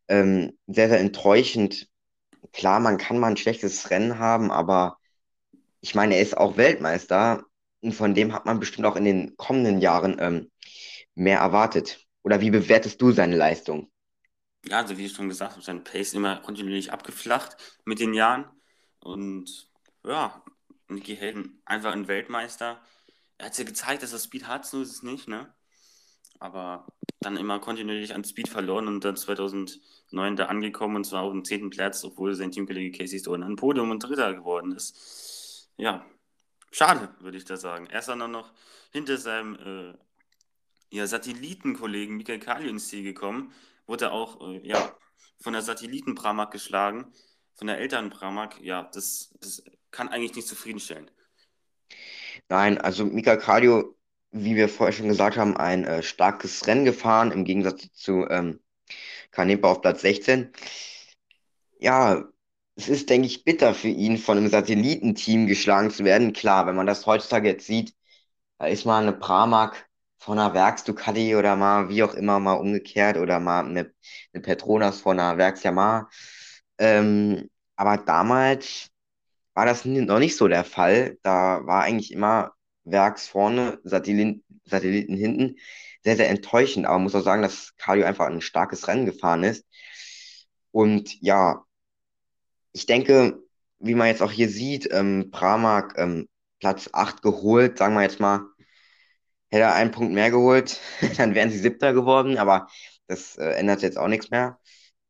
Ähm, 0.09 0.59
sehr, 0.67 0.89
sehr 0.89 1.01
enttäuschend. 1.01 1.89
Klar, 2.53 2.81
man 2.81 2.99
kann 2.99 3.19
mal 3.19 3.29
ein 3.29 3.37
schlechtes 3.37 3.91
Rennen 3.91 4.19
haben, 4.19 4.51
aber 4.51 4.99
ich 5.81 5.95
meine, 5.95 6.17
er 6.17 6.23
ist 6.23 6.37
auch 6.37 6.57
Weltmeister 6.57 7.45
und 7.81 7.93
von 7.93 8.15
dem 8.15 8.33
hat 8.35 8.47
man 8.47 8.61
bestimmt 8.61 8.87
auch 8.87 8.97
in 8.97 9.05
den 9.05 9.37
kommenden 9.37 9.81
Jahren 9.81 10.17
ähm, 10.21 10.51
mehr 11.15 11.39
erwartet. 11.41 12.07
Oder 12.23 12.41
wie 12.41 12.51
bewertest 12.51 13.01
du 13.01 13.13
seine 13.13 13.37
Leistung? 13.37 13.91
Ja, 14.65 14.79
also 14.79 14.99
wie 14.99 15.07
ich 15.07 15.13
schon 15.13 15.29
gesagt 15.29 15.53
habe, 15.53 15.63
sein 15.63 15.85
Pace 15.85 16.15
immer 16.15 16.41
kontinuierlich 16.41 16.93
abgeflacht 16.93 17.57
mit 17.85 18.01
den 18.01 18.13
Jahren. 18.15 18.47
Und 19.01 19.71
ja, 20.05 20.43
Nicky 20.89 21.17
Hayden 21.17 21.63
einfach 21.65 21.93
ein 21.93 22.09
Weltmeister. 22.09 22.83
Er 23.39 23.47
hat 23.47 23.59
ja 23.59 23.65
gezeigt, 23.65 24.03
dass 24.03 24.13
er 24.13 24.19
Speed 24.19 24.47
hat, 24.47 24.67
so 24.67 24.83
ist 24.83 24.91
es 24.91 25.03
nicht, 25.03 25.29
ne? 25.29 25.53
Aber 26.41 26.87
dann 27.21 27.37
immer 27.37 27.59
kontinuierlich 27.61 28.15
an 28.15 28.25
Speed 28.25 28.49
verloren 28.49 28.87
und 28.89 29.05
dann 29.05 29.17
2009 29.17 30.37
da 30.37 30.47
angekommen 30.47 30.97
und 30.97 31.05
zwar 31.05 31.23
auf 31.23 31.33
dem 31.33 31.45
zehnten 31.45 31.71
Platz, 31.71 32.05
obwohl 32.05 32.35
sein 32.35 32.53
Teamkollege 32.53 32.97
Casey 32.97 33.19
Stone 33.19 33.45
ein 33.45 33.57
Podium 33.57 33.91
und 33.91 34.01
Dritter 34.01 34.35
geworden 34.35 34.73
ist. 34.73 35.71
Ja, 35.77 36.05
schade, 36.71 37.15
würde 37.21 37.39
ich 37.39 37.45
da 37.45 37.57
sagen. 37.57 37.87
Er 37.87 38.01
ist 38.01 38.09
dann 38.09 38.31
noch 38.31 38.53
hinter 38.93 39.17
seinem 39.19 39.55
äh, 39.55 39.95
ja, 40.91 41.07
Satellitenkollegen 41.07 42.17
Michael 42.17 42.41
Kali 42.41 42.69
ins 42.69 42.89
Ziel 42.89 43.03
gekommen, 43.03 43.53
wurde 43.87 44.13
auch 44.13 44.49
äh, 44.49 44.67
ja, 44.67 44.97
von 45.41 45.53
der 45.53 45.63
Satelliten-Pramak 45.63 46.51
geschlagen, 46.51 47.13
von 47.55 47.67
der 47.67 47.79
Eltern-Pramak. 47.79 48.61
Ja, 48.61 48.85
das, 48.93 49.35
das 49.41 49.63
kann 49.91 50.09
eigentlich 50.09 50.35
nicht 50.35 50.49
zufriedenstellen. 50.49 51.11
Nein, 52.49 52.79
also 52.79 53.05
Mika 53.05 53.37
Cardio, 53.37 53.97
wie 54.31 54.57
wir 54.57 54.69
vorher 54.69 54.93
schon 54.93 55.09
gesagt 55.09 55.37
haben, 55.37 55.57
ein 55.57 55.85
äh, 55.85 56.03
starkes 56.03 56.67
Rennen 56.67 56.85
gefahren, 56.85 57.33
im 57.33 57.45
Gegensatz 57.45 57.91
zu 57.93 58.27
ähm, 58.29 58.61
Kanepa 59.31 59.71
auf 59.71 59.81
Platz 59.83 60.03
16. 60.03 60.53
Ja, 61.81 62.25
es 62.77 62.89
ist, 62.89 63.11
denke 63.11 63.27
ich, 63.27 63.45
bitter 63.45 63.75
für 63.75 63.89
ihn, 63.89 64.19
von 64.19 64.39
einem 64.39 64.49
Satellitenteam 64.49 65.47
geschlagen 65.47 65.91
zu 65.91 66.05
werden. 66.05 66.33
Klar, 66.33 66.67
wenn 66.67 66.77
man 66.77 66.87
das 66.87 67.07
heutzutage 67.07 67.49
jetzt 67.49 67.67
sieht, 67.67 67.95
da 68.59 68.67
ist 68.67 68.85
mal 68.87 69.03
eine 69.03 69.13
Pramac 69.13 69.89
von 70.19 70.39
einer 70.39 70.55
Werks-Ducati 70.55 71.37
oder 71.37 71.57
mal 71.57 71.89
wie 71.89 72.03
auch 72.03 72.15
immer 72.15 72.41
mal 72.41 72.55
umgekehrt 72.55 73.17
oder 73.19 73.41
mal 73.41 73.65
eine, 73.65 73.93
eine 74.33 74.43
Petronas 74.43 75.01
von 75.01 75.19
einer 75.19 75.39
Werks-Yamaha. 75.39 76.09
Ähm, 76.79 77.49
aber 77.77 77.97
damals 77.99 78.91
war 79.59 79.67
das 79.67 79.85
noch 79.85 80.21
nicht 80.21 80.37
so 80.37 80.47
der 80.47 80.63
Fall. 80.63 81.19
Da 81.25 81.67
war 81.67 81.83
eigentlich 81.83 82.13
immer 82.13 82.53
Werks 82.85 83.27
vorne, 83.27 83.81
Satelliten, 83.83 84.45
Satelliten 84.65 85.17
hinten. 85.17 85.57
Sehr, 86.05 86.15
sehr 86.17 86.31
enttäuschend, 86.31 86.87
aber 86.87 86.95
man 86.95 87.03
muss 87.03 87.17
auch 87.17 87.25
sagen, 87.25 87.43
dass 87.43 87.75
Cardio 87.77 88.07
einfach 88.07 88.27
ein 88.27 88.41
starkes 88.41 88.87
Rennen 88.87 89.05
gefahren 89.05 89.43
ist. 89.43 89.67
Und 90.71 91.21
ja, 91.21 91.65
ich 92.73 92.87
denke, 92.87 93.43
wie 93.81 93.97
man 93.97 94.07
jetzt 94.07 94.23
auch 94.23 94.31
hier 94.31 94.49
sieht, 94.49 94.89
ähm, 94.93 95.31
Pramac 95.33 95.99
ähm, 95.99 96.29
Platz 96.61 96.89
8 96.93 97.21
geholt, 97.23 97.79
sagen 97.79 97.95
wir 97.95 98.03
jetzt 98.03 98.21
mal, 98.21 98.43
hätte 99.51 99.65
er 99.65 99.75
einen 99.75 99.91
Punkt 99.91 100.13
mehr 100.13 100.31
geholt, 100.31 100.79
dann 101.17 101.35
wären 101.35 101.51
sie 101.51 101.59
Siebter 101.59 101.93
geworden, 101.95 102.39
aber 102.39 102.69
das 103.09 103.37
äh, 103.39 103.51
ändert 103.55 103.83
jetzt 103.83 103.99
auch 103.99 104.09
nichts 104.09 104.31
mehr. 104.31 104.61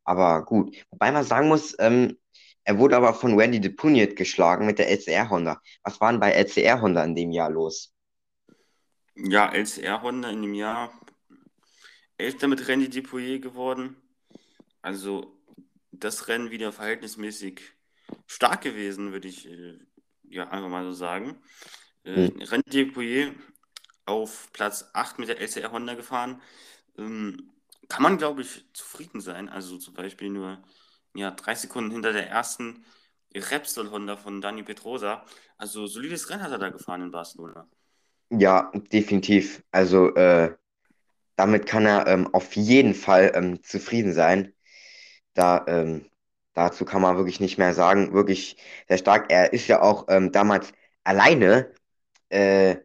Aber 0.05 0.47
gut. 0.47 0.75
Wobei 0.91 1.13
man 1.13 1.25
sagen 1.25 1.49
muss, 1.49 1.77
ähm, 1.79 2.17
er 2.69 2.79
wurde 2.79 2.99
aber 2.99 3.15
von 3.15 3.41
Randy 3.41 3.63
DePuniet 3.63 4.15
geschlagen 4.15 4.67
mit 4.67 4.79
der 4.79 4.91
LCR 4.91 5.31
Honda. 5.31 5.63
Was 5.85 6.03
war 6.03 6.11
denn 6.13 6.21
bei 6.21 6.33
LCR 6.33 6.83
Honda 6.83 7.03
in 7.03 7.15
dem 7.15 7.33
Jahr 7.33 7.49
los? 7.49 7.95
Ja, 9.15 9.51
LCR 9.51 10.03
Honda 10.03 10.29
in 10.29 10.43
dem 10.43 10.53
Jahr 10.53 10.93
Elfter 12.19 12.47
mit 12.47 12.69
Randy 12.69 12.91
DePuniet 12.91 13.41
geworden. 13.41 13.97
Also 14.83 15.41
das 15.93 16.29
Rennen 16.29 16.51
wieder 16.51 16.71
verhältnismäßig 16.71 17.63
stark 18.27 18.61
gewesen, 18.61 19.13
würde 19.13 19.29
ich 19.29 19.49
äh, 19.49 19.79
ja 20.25 20.51
einfach 20.51 20.69
mal 20.69 20.85
so 20.85 20.93
sagen. 20.93 21.41
Äh, 22.05 22.29
hm. 22.29 22.43
Randy 22.43 22.71
DePuniet 22.71 23.33
auf 24.05 24.53
Platz 24.53 24.91
8 24.93 25.19
mit 25.19 25.31
der 25.31 25.41
LCR 25.41 25.73
Honda 25.73 25.95
gefahren. 25.95 26.43
Ähm, 26.99 27.51
kann 27.89 28.03
man, 28.03 28.19
glaube 28.19 28.43
ich, 28.43 28.67
zufrieden 28.75 29.23
sein. 29.23 29.49
Also 29.49 29.79
zum 29.79 29.95
Beispiel 29.95 30.29
nur 30.29 30.63
ja, 31.15 31.31
drei 31.31 31.55
Sekunden 31.55 31.91
hinter 31.91 32.13
der 32.13 32.29
ersten 32.29 32.85
Repsol 33.35 33.91
Honda 33.91 34.17
von 34.17 34.41
Dani 34.41 34.63
Petrosa. 34.63 35.25
Also 35.57 35.87
solides 35.87 36.31
Rennen 36.31 36.43
hat 36.43 36.53
er 36.53 36.59
da 36.59 36.71
gefahren 36.71 37.03
in 37.03 37.11
Barcelona. 37.11 37.69
Ja, 38.31 38.71
definitiv. 38.93 39.63
Also 39.71 40.15
äh, 40.15 40.55
damit 41.37 41.67
kann 41.67 41.87
er 41.87 42.07
ähm, 42.07 42.33
auf 42.35 42.55
jeden 42.57 42.95
Fall 42.95 43.33
ähm, 43.35 43.63
zufrieden 43.63 44.13
sein. 44.13 44.55
Da, 45.35 45.65
ähm, 45.69 46.11
dazu 46.55 46.85
kann 46.85 47.03
man 47.03 47.17
wirklich 47.17 47.41
nicht 47.41 47.59
mehr 47.59 47.75
sagen. 47.75 48.13
Wirklich 48.13 48.57
sehr 48.89 48.99
stark. 48.99 49.31
Er 49.31 49.53
ist 49.53 49.69
ja 49.69 49.83
auch 49.83 50.07
ähm, 50.09 50.33
damals 50.33 50.73
alleine 51.05 51.73
äh, 52.31 52.77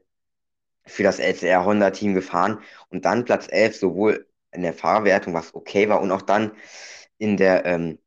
für 0.86 1.04
das 1.04 1.20
LCR 1.20 1.66
Honda 1.66 1.92
Team 1.92 2.14
gefahren 2.14 2.62
und 2.90 3.06
dann 3.06 3.26
Platz 3.26 3.48
11 3.50 3.78
sowohl 3.78 4.28
in 4.52 4.62
der 4.62 4.74
Fahrwertung, 4.74 5.34
was 5.34 5.56
okay 5.56 5.90
war, 5.90 6.02
und 6.02 6.12
auch 6.12 6.22
dann 6.22 6.52
in 7.18 7.38
der 7.38 7.66
ähm, 7.66 8.00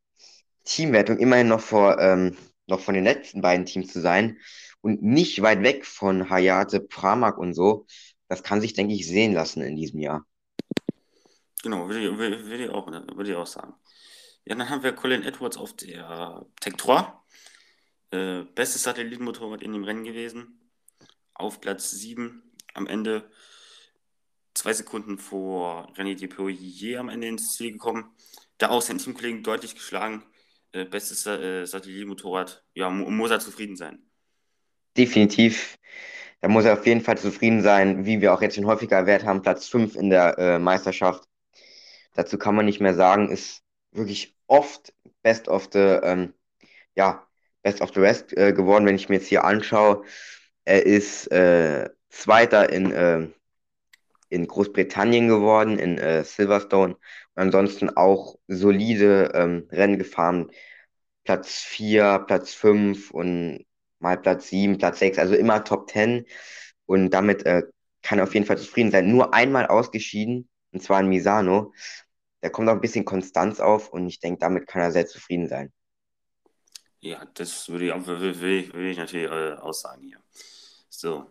Teamwertung 0.67 1.19
immerhin 1.19 1.49
noch 1.49 1.61
vor, 1.61 1.99
ähm, 1.99 2.37
noch 2.67 2.81
von 2.81 2.95
den 2.95 3.05
letzten 3.05 3.41
beiden 3.41 3.65
Teams 3.65 3.93
zu 3.93 4.01
sein 4.01 4.39
und 4.83 5.03
nicht 5.03 5.41
weit 5.41 5.63
weg 5.63 5.87
von 5.87 6.29
Hayate, 6.29 6.81
Pramac 6.81 7.39
und 7.39 7.55
so. 7.55 7.87
Das 8.29 8.43
kann 8.43 8.61
sich, 8.61 8.75
denke 8.75 8.95
ich, 8.95 9.07
sehen 9.07 9.33
lassen 9.33 9.63
in 9.63 9.77
diesem 9.77 10.01
Jahr. 10.01 10.27
Genau, 11.63 11.89
würde 11.89 12.01
ich, 12.01 12.19
würde 12.19 12.65
ich, 12.65 12.71
auch, 12.71 12.87
würde 12.87 13.31
ich 13.31 13.37
auch 13.37 13.47
sagen. 13.47 13.75
Ja, 14.45 14.55
dann 14.55 14.69
haben 14.69 14.83
wir 14.83 14.93
Colin 14.93 15.23
Edwards 15.23 15.57
auf 15.57 15.75
der 15.75 16.47
Tech 16.61 16.75
3. 16.75 17.13
Äh, 18.13 18.45
bestes 18.55 18.85
Satellitenmotorrad 18.85 19.63
in 19.63 19.73
dem 19.73 19.85
Rennen 19.85 20.05
gewesen. 20.05 20.71
Auf 21.35 21.61
Platz 21.61 21.91
7 21.91 22.43
am 22.75 22.87
Ende. 22.87 23.31
Zwei 24.55 24.73
Sekunden 24.73 25.19
vor 25.19 25.93
René 25.97 26.17
Depoyer 26.17 27.01
am 27.01 27.09
Ende 27.09 27.27
ins 27.27 27.55
Ziel 27.55 27.73
gekommen. 27.73 28.15
Da 28.59 28.71
auch 28.71 28.81
sein 28.81 28.99
Teamkollegen 28.99 29.43
deutlich 29.43 29.75
geschlagen. 29.75 30.25
Äh, 30.77 30.85
bestes 30.85 31.25
äh, 31.27 31.65
Satellitenmotorrad. 31.65 32.63
Ja, 32.75 32.91
muss 32.91 33.31
er 33.31 33.41
zufrieden 33.41 33.77
sein. 33.77 33.99
Definitiv. 34.95 35.79
Da 36.43 36.49
muss 36.49 36.67
er 36.67 36.75
auf 36.75 36.85
jeden 36.85 37.01
Fall 37.01 37.17
zufrieden 37.17 37.63
sein, 37.63 38.05
wie 38.05 38.21
wir 38.21 38.35
auch 38.35 38.43
jetzt 38.43 38.57
schon 38.57 38.67
häufiger 38.67 38.97
erwähnt 38.97 39.25
haben, 39.25 39.41
Platz 39.41 39.69
5 39.69 39.97
in 39.97 40.11
der 40.11 40.39
äh, 40.39 40.59
Meisterschaft. 40.59 41.25
Dazu 42.13 42.37
kann 42.37 42.55
man 42.55 42.67
nicht 42.67 42.81
mehr 42.81 42.93
sagen, 42.93 43.31
ist 43.31 43.63
wirklich 43.93 44.37
oft 44.47 44.93
Best 45.23 45.49
of 45.49 45.71
the, 45.73 45.79
ähm, 45.79 46.35
ja, 46.95 47.27
Best 47.63 47.81
of 47.81 47.93
the 47.95 48.01
Rest 48.01 48.37
äh, 48.37 48.53
geworden, 48.53 48.85
wenn 48.85 48.97
ich 48.97 49.09
mir 49.09 49.17
jetzt 49.17 49.29
hier 49.29 49.45
anschaue. 49.45 50.05
Er 50.67 50.85
ist 50.85 51.33
äh, 51.33 51.89
Zweiter 52.11 52.71
in, 52.71 52.93
äh, 52.93 53.29
in 54.29 54.47
Großbritannien 54.47 55.29
geworden, 55.29 55.79
in 55.79 55.99
äh, 55.99 56.25
Silverstone. 56.25 56.95
Und 56.95 57.43
ansonsten 57.43 57.91
auch 57.91 58.37
solide 58.49 59.33
ähm, 59.35 59.69
Rennen 59.71 59.99
gefahren. 59.99 60.51
Platz 61.25 61.59
4, 61.59 62.25
Platz 62.27 62.55
5 62.55 63.11
und 63.11 63.65
mal 63.99 64.17
Platz 64.19 64.49
7, 64.49 64.79
Platz 64.79 65.01
6, 65.01 65.19
also 65.19 65.35
immer 65.35 65.65
Top 65.65 65.91
10. 65.91 66.27
Und 66.87 67.11
damit 67.11 67.45
äh, 67.47 67.63
kann 68.03 68.19
er 68.19 68.25
auf 68.25 68.35
jeden 68.35 68.47
Fall 68.47 68.59
zufrieden 68.59 68.91
sein. 68.93 69.11
Nur 69.11 69.35
einmal 69.35 69.67
ausgeschieden, 69.67 70.49
und 70.73 70.83
zwar 70.83 71.01
in 71.01 71.09
Misano 71.09 71.73
da 72.47 72.51
kommt 72.51 72.69
auch 72.69 72.75
ein 72.75 72.81
bisschen 72.81 73.05
Konstanz 73.05 73.59
auf 73.59 73.89
und 73.93 74.07
ich 74.07 74.21
denke, 74.21 74.39
damit 74.39 74.69
kann 74.69 74.81
er 74.81 74.93
sehr 74.93 75.09
zufrieden 75.09 75.49
sein. 75.49 75.73
Ja, 77.01 77.25
das 77.35 77.69
würde 77.69 77.87
ich, 77.87 77.93
auch, 77.93 78.07
will, 78.07 78.41
will, 78.41 78.87
ich 78.87 78.99
natürlich 78.99 79.27
äh, 79.27 79.55
aussagen 79.55 80.03
hier. 80.03 80.21
So. 80.89 81.27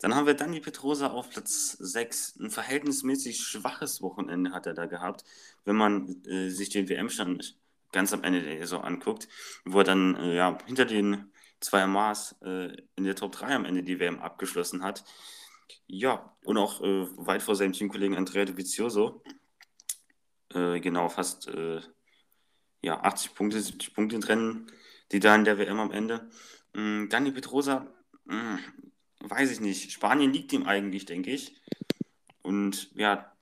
Dann 0.00 0.14
haben 0.14 0.26
wir 0.26 0.34
Dani 0.34 0.60
Petrosa 0.60 1.08
auf 1.08 1.30
Platz 1.30 1.72
6. 1.72 2.38
Ein 2.40 2.50
verhältnismäßig 2.50 3.40
schwaches 3.40 4.00
Wochenende 4.00 4.52
hat 4.52 4.66
er 4.66 4.74
da 4.74 4.86
gehabt, 4.86 5.24
wenn 5.64 5.76
man 5.76 6.22
äh, 6.24 6.50
sich 6.50 6.70
den 6.70 6.88
WM-Stand 6.88 7.58
ganz 7.90 8.12
am 8.12 8.22
Ende 8.22 8.42
der 8.42 8.58
Saison 8.58 8.84
anguckt, 8.84 9.28
wo 9.64 9.78
er 9.78 9.84
dann 9.84 10.14
äh, 10.16 10.36
ja, 10.36 10.58
hinter 10.66 10.84
den 10.84 11.32
zwei 11.60 11.86
Maß 11.86 12.36
äh, 12.42 12.76
in 12.96 13.04
der 13.04 13.16
Top 13.16 13.32
3 13.32 13.54
am 13.54 13.64
Ende 13.64 13.82
die 13.82 13.98
WM 13.98 14.20
abgeschlossen 14.20 14.82
hat. 14.84 15.04
Ja, 15.86 16.36
und 16.44 16.58
auch 16.58 16.80
äh, 16.82 17.06
weit 17.16 17.42
vor 17.42 17.56
seinem 17.56 17.72
Teamkollegen 17.72 18.16
Andrea 18.16 18.44
Dovizioso 18.44 19.22
äh, 20.54 20.80
genau 20.80 21.08
fast 21.08 21.48
äh, 21.48 21.80
ja, 22.82 23.00
80 23.00 23.34
Punkte, 23.34 23.60
70 23.60 23.94
Punkte 23.94 24.20
trennen, 24.20 24.70
die 25.12 25.20
da 25.20 25.34
in 25.34 25.44
der 25.44 25.58
WM 25.58 25.80
am 25.80 25.90
Ende. 25.90 26.28
Ähm, 26.74 27.08
Dani 27.10 27.32
Petrosa, 27.32 27.86
mm, 28.26 28.56
weiß 29.20 29.50
ich 29.50 29.60
nicht. 29.60 29.92
Spanien 29.92 30.32
liegt 30.32 30.52
ihm 30.52 30.66
eigentlich, 30.66 31.06
denke 31.06 31.30
ich. 31.30 31.54
Und 32.42 32.90
ja, 32.94 33.32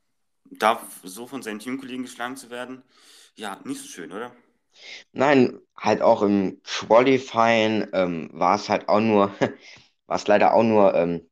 da 0.44 0.80
so 1.02 1.26
von 1.26 1.42
seinen 1.42 1.58
Teamkollegen 1.58 2.04
geschlagen 2.04 2.36
zu 2.36 2.50
werden, 2.50 2.82
ja, 3.36 3.60
nicht 3.64 3.80
so 3.80 3.88
schön, 3.88 4.12
oder? 4.12 4.32
Nein, 5.12 5.58
halt 5.76 6.02
auch 6.02 6.22
im 6.22 6.60
Qualifying 6.64 7.88
ähm, 7.92 8.30
war 8.32 8.56
es 8.56 8.68
halt 8.68 8.88
auch 8.88 9.00
nur, 9.00 9.32
war 10.06 10.16
es 10.16 10.26
leider 10.26 10.54
auch 10.54 10.62
nur 10.62 10.94
ähm, 10.94 11.28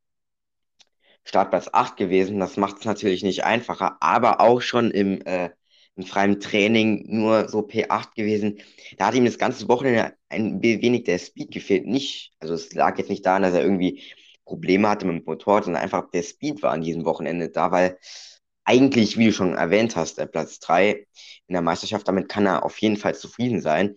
Startplatz 1.23 1.69
8 1.71 1.97
gewesen. 1.97 2.39
Das 2.39 2.57
macht 2.57 2.79
es 2.79 2.85
natürlich 2.85 3.23
nicht 3.23 3.43
einfacher, 3.43 3.97
aber 4.01 4.41
auch 4.41 4.61
schon 4.61 4.91
im 4.91 5.21
äh, 5.25 5.49
im 5.95 6.03
freien 6.03 6.39
Training 6.39 7.05
nur 7.07 7.47
so 7.47 7.59
P8 7.59 8.15
gewesen. 8.15 8.59
Da 8.97 9.07
hat 9.07 9.15
ihm 9.15 9.25
das 9.25 9.37
ganze 9.37 9.67
Wochenende 9.69 10.13
ein 10.29 10.61
wenig 10.61 11.03
der 11.05 11.19
Speed 11.19 11.51
gefehlt. 11.51 11.85
Nicht, 11.85 12.33
also 12.39 12.53
es 12.53 12.73
lag 12.73 12.97
jetzt 12.97 13.09
nicht 13.09 13.25
daran, 13.25 13.43
dass 13.43 13.53
er 13.53 13.61
irgendwie 13.61 14.01
Probleme 14.45 14.87
hatte 14.87 15.05
mit 15.05 15.23
dem 15.23 15.25
Motor, 15.25 15.63
sondern 15.63 15.83
einfach 15.83 16.09
der 16.11 16.23
Speed 16.23 16.61
war 16.61 16.71
an 16.71 16.81
diesem 16.81 17.05
Wochenende 17.05 17.49
da, 17.49 17.71
weil 17.71 17.97
eigentlich, 18.63 19.17
wie 19.17 19.27
du 19.27 19.33
schon 19.33 19.53
erwähnt 19.55 19.95
hast, 19.95 20.17
der 20.17 20.25
Platz 20.25 20.59
3 20.59 21.07
in 21.47 21.53
der 21.53 21.61
Meisterschaft, 21.61 22.07
damit 22.07 22.29
kann 22.29 22.45
er 22.45 22.63
auf 22.63 22.77
jeden 22.79 22.97
Fall 22.97 23.15
zufrieden 23.15 23.61
sein. 23.61 23.95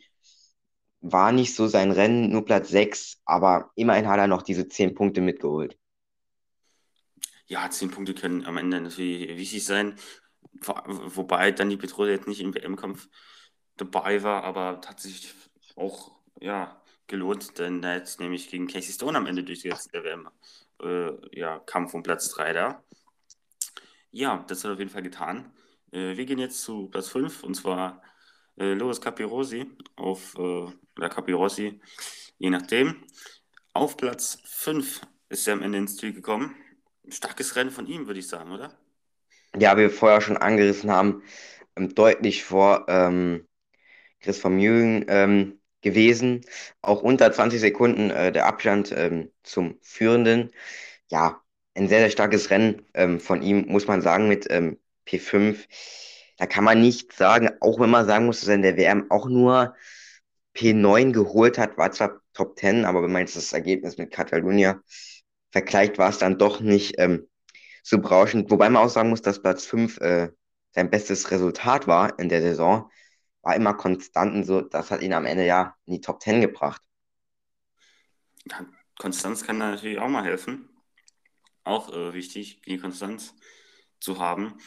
War 1.00 1.32
nicht 1.32 1.54
so 1.54 1.68
sein 1.68 1.92
Rennen, 1.92 2.30
nur 2.30 2.44
Platz 2.44 2.68
6, 2.68 3.20
aber 3.24 3.70
immerhin 3.76 4.08
hat 4.08 4.18
er 4.18 4.26
noch 4.26 4.42
diese 4.42 4.68
10 4.68 4.94
Punkte 4.94 5.20
mitgeholt. 5.20 5.78
Ja, 7.46 7.70
10 7.70 7.90
Punkte 7.90 8.12
können 8.14 8.44
am 8.44 8.58
Ende 8.58 8.80
natürlich 8.80 9.36
wichtig 9.38 9.64
sein. 9.64 9.94
Wobei 10.60 11.52
dann 11.52 11.70
die 11.70 11.76
Petrole 11.76 12.10
jetzt 12.10 12.28
nicht 12.28 12.40
im 12.40 12.54
WM-Kampf 12.54 13.08
dabei 13.76 14.22
war, 14.22 14.44
aber 14.44 14.80
hat 14.86 15.00
sich 15.00 15.32
auch 15.76 16.18
ja, 16.40 16.82
gelohnt, 17.08 17.58
denn 17.58 17.82
er 17.82 17.96
hat 17.96 18.16
nämlich 18.18 18.50
gegen 18.50 18.68
Casey 18.68 18.92
Stone 18.92 19.18
am 19.18 19.26
Ende 19.26 19.42
durchgesetzt 19.44 19.92
der 19.92 20.04
WM. 20.04 20.28
Äh, 20.82 21.38
ja, 21.38 21.58
Kampf 21.60 21.94
um 21.94 22.02
Platz 22.02 22.28
3 22.30 22.52
da. 22.52 22.84
Ja, 24.10 24.44
das 24.48 24.60
hat 24.60 24.70
er 24.70 24.72
auf 24.74 24.78
jeden 24.78 24.90
Fall 24.90 25.02
getan. 25.02 25.52
Äh, 25.92 26.16
wir 26.16 26.24
gehen 26.26 26.38
jetzt 26.38 26.62
zu 26.62 26.88
Platz 26.88 27.08
5 27.08 27.42
und 27.42 27.54
zwar 27.54 28.02
äh, 28.58 28.74
Loris 28.74 29.00
Capirossi 29.00 29.66
auf, 29.96 30.34
äh, 30.36 30.40
oder 30.96 31.08
Capirossi, 31.08 31.80
je 32.38 32.50
nachdem. 32.50 33.04
Auf 33.72 33.96
Platz 33.96 34.42
5 34.44 35.00
ist 35.28 35.46
er 35.46 35.54
am 35.54 35.62
Ende 35.62 35.78
ins 35.78 35.96
Ziel 35.96 36.12
gekommen. 36.12 36.54
Starkes 37.08 37.56
Rennen 37.56 37.70
von 37.70 37.86
ihm, 37.86 38.06
würde 38.06 38.20
ich 38.20 38.28
sagen, 38.28 38.52
oder? 38.52 38.78
ja, 39.56 39.76
wie 39.76 39.82
wir 39.82 39.90
vorher 39.90 40.20
schon 40.20 40.36
angerissen 40.36 40.90
haben, 40.90 41.22
ähm, 41.76 41.94
deutlich 41.94 42.44
vor 42.44 42.86
ähm, 42.88 43.46
Chris 44.20 44.38
Vermeulen 44.38 45.04
ähm, 45.08 45.57
gewesen. 45.82 46.44
Auch 46.82 47.02
unter 47.02 47.32
20 47.32 47.60
Sekunden 47.60 48.10
äh, 48.10 48.32
der 48.32 48.46
Abstand 48.46 48.92
ähm, 48.96 49.30
zum 49.42 49.78
Führenden. 49.82 50.50
Ja, 51.08 51.42
ein 51.74 51.88
sehr, 51.88 52.00
sehr 52.00 52.10
starkes 52.10 52.50
Rennen 52.50 52.82
ähm, 52.94 53.20
von 53.20 53.42
ihm, 53.42 53.66
muss 53.68 53.86
man 53.86 54.02
sagen, 54.02 54.28
mit 54.28 54.46
ähm, 54.50 54.78
P5. 55.06 55.66
Da 56.36 56.46
kann 56.46 56.64
man 56.64 56.80
nicht 56.80 57.12
sagen, 57.12 57.50
auch 57.60 57.80
wenn 57.80 57.90
man 57.90 58.06
sagen 58.06 58.26
muss, 58.26 58.40
dass 58.40 58.48
er 58.48 58.56
in 58.56 58.62
der 58.62 58.76
WM 58.76 59.10
auch 59.10 59.28
nur 59.28 59.74
P9 60.54 61.12
geholt 61.12 61.58
hat, 61.58 61.78
war 61.78 61.92
zwar 61.92 62.20
Top 62.34 62.58
10, 62.58 62.84
aber 62.84 63.02
wenn 63.02 63.12
man 63.12 63.22
jetzt 63.22 63.36
das 63.36 63.52
Ergebnis 63.52 63.98
mit 63.98 64.10
Catalunya 64.12 64.80
vergleicht, 65.50 65.98
war 65.98 66.10
es 66.10 66.18
dann 66.18 66.38
doch 66.38 66.60
nicht 66.60 66.94
ähm, 66.98 67.28
so 67.82 67.98
berauschend. 67.98 68.50
Wobei 68.50 68.68
man 68.68 68.82
auch 68.84 68.88
sagen 68.90 69.10
muss, 69.10 69.22
dass 69.22 69.42
Platz 69.42 69.64
5 69.66 69.98
äh, 70.00 70.28
sein 70.72 70.90
bestes 70.90 71.30
Resultat 71.30 71.86
war 71.86 72.18
in 72.18 72.28
der 72.28 72.42
Saison. 72.42 72.90
War 73.48 73.56
immer 73.56 73.72
konstant 73.72 74.34
und 74.34 74.44
so, 74.44 74.60
das 74.60 74.90
hat 74.90 75.00
ihn 75.00 75.14
am 75.14 75.24
Ende 75.24 75.46
ja 75.46 75.74
in 75.86 75.94
die 75.94 76.02
Top 76.02 76.20
10 76.20 76.42
gebracht. 76.42 76.82
Konstanz 78.98 79.42
kann 79.42 79.56
natürlich 79.56 79.98
auch 79.98 80.10
mal 80.10 80.22
helfen. 80.22 80.68
Auch 81.64 81.90
äh, 81.90 82.12
wichtig, 82.12 82.60
die 82.66 82.76
Konstanz 82.76 83.34
zu 84.00 84.18
haben. 84.18 84.58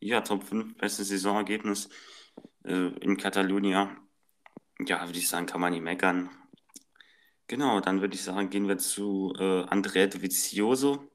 Ja, 0.00 0.22
Top 0.22 0.44
5, 0.44 0.78
bestes 0.78 1.08
Saisonergebnis 1.08 1.90
äh, 2.64 2.88
in 3.00 3.18
Catalunya. 3.18 3.94
Ja, 4.80 5.06
würde 5.06 5.18
ich 5.18 5.28
sagen, 5.28 5.44
kann 5.44 5.60
man 5.60 5.74
nicht 5.74 5.82
meckern. 5.82 6.30
Genau, 7.48 7.80
dann 7.80 8.00
würde 8.00 8.14
ich 8.14 8.22
sagen, 8.22 8.48
gehen 8.48 8.66
wir 8.66 8.78
zu 8.78 9.34
äh, 9.38 9.64
Andrea 9.64 10.06
Dovizioso. 10.06 11.06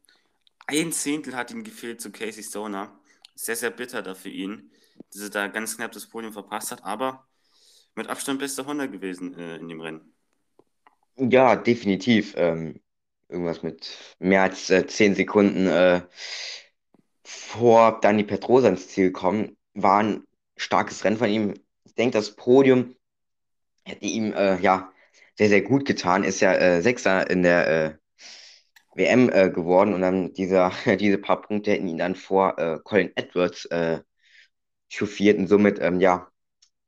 Ein 0.68 0.92
Zehntel 0.92 1.36
hat 1.36 1.50
ihm 1.50 1.64
gefehlt 1.64 2.00
zu 2.00 2.12
Casey 2.12 2.44
Stoner. 2.44 3.00
Sehr, 3.34 3.56
sehr 3.56 3.72
bitter 3.72 4.04
da 4.04 4.14
für 4.14 4.30
ihn, 4.30 4.70
dass 5.12 5.22
er 5.24 5.30
da 5.30 5.48
ganz 5.48 5.78
knapp 5.78 5.92
das 5.92 6.08
Podium 6.08 6.34
verpasst 6.34 6.72
hat, 6.72 6.84
aber 6.84 7.28
mit 7.96 8.08
Abstand 8.08 8.40
bester 8.40 8.66
Honda 8.66 8.86
gewesen 8.86 9.38
äh, 9.38 9.58
in 9.58 9.70
dem 9.70 9.82
Rennen. 9.82 10.14
Ja, 11.18 11.56
definitiv. 11.56 12.34
Ähm, 12.38 12.80
irgendwas 13.30 13.64
mit 13.64 14.16
mehr 14.20 14.44
als 14.44 14.70
äh, 14.70 14.86
10 14.86 15.16
Sekunden 15.16 15.68
äh, 15.68 16.02
vor 17.24 18.00
Dani 18.02 18.24
Petrosa 18.24 18.70
ins 18.70 18.88
Ziel 18.88 19.12
kommen. 19.12 19.58
War 19.74 20.04
ein 20.04 20.24
starkes 20.56 21.04
Rennen 21.04 21.18
von 21.18 21.30
ihm. 21.30 21.54
Ich 21.86 21.96
denke, 21.96 22.18
das 22.18 22.36
Podium 22.36 22.96
hätte 23.84 24.06
ihm 24.06 24.34
äh, 24.34 24.60
ja 24.60 24.92
sehr, 25.36 25.50
sehr 25.50 25.62
gut 25.62 25.86
getan. 25.86 26.24
Ist 26.24 26.40
ja 26.40 26.54
äh, 26.54 26.82
Sechster 26.82 27.30
in 27.30 27.44
der 27.44 27.68
äh, 27.68 27.98
WM 28.96 29.30
äh, 29.30 29.50
geworden 29.50 29.94
und 29.94 30.02
dann 30.02 30.34
dieser, 30.34 30.72
diese 31.00 31.18
paar 31.18 31.42
Punkte 31.42 31.72
hätten 31.72 31.88
ihn 31.88 31.98
dann 31.98 32.16
vor 32.16 32.56
Colin 32.84 33.12
Edwards 33.16 33.68
chauffiert 34.90 35.38
und 35.38 35.48
somit, 35.48 35.80
ähm, 35.80 36.00
ja, 36.00 36.30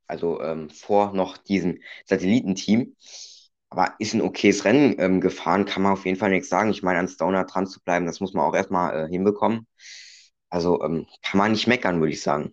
also 0.06 0.40
ähm, 0.42 0.70
vor 0.70 1.12
noch 1.12 1.36
diesem 1.38 1.80
Satellitenteam. 2.06 2.96
Aber 3.70 3.94
ist 4.00 4.14
ein 4.14 4.22
okayes 4.22 4.64
Rennen 4.64 4.96
ähm, 4.98 5.20
gefahren, 5.20 5.64
kann 5.64 5.84
man 5.84 5.92
auf 5.92 6.04
jeden 6.04 6.18
Fall 6.18 6.30
nichts 6.30 6.48
sagen. 6.48 6.70
Ich 6.70 6.82
meine, 6.82 6.98
an 6.98 7.08
Stoner 7.08 7.44
dran 7.44 7.68
zu 7.68 7.80
bleiben, 7.80 8.06
das 8.06 8.18
muss 8.20 8.34
man 8.34 8.44
auch 8.44 8.54
erstmal 8.54 9.06
äh, 9.06 9.08
hinbekommen. 9.08 9.66
Also 10.48 10.82
ähm, 10.82 11.06
kann 11.22 11.38
man 11.38 11.52
nicht 11.52 11.68
meckern, 11.68 12.00
würde 12.00 12.12
ich 12.12 12.22
sagen. 12.22 12.52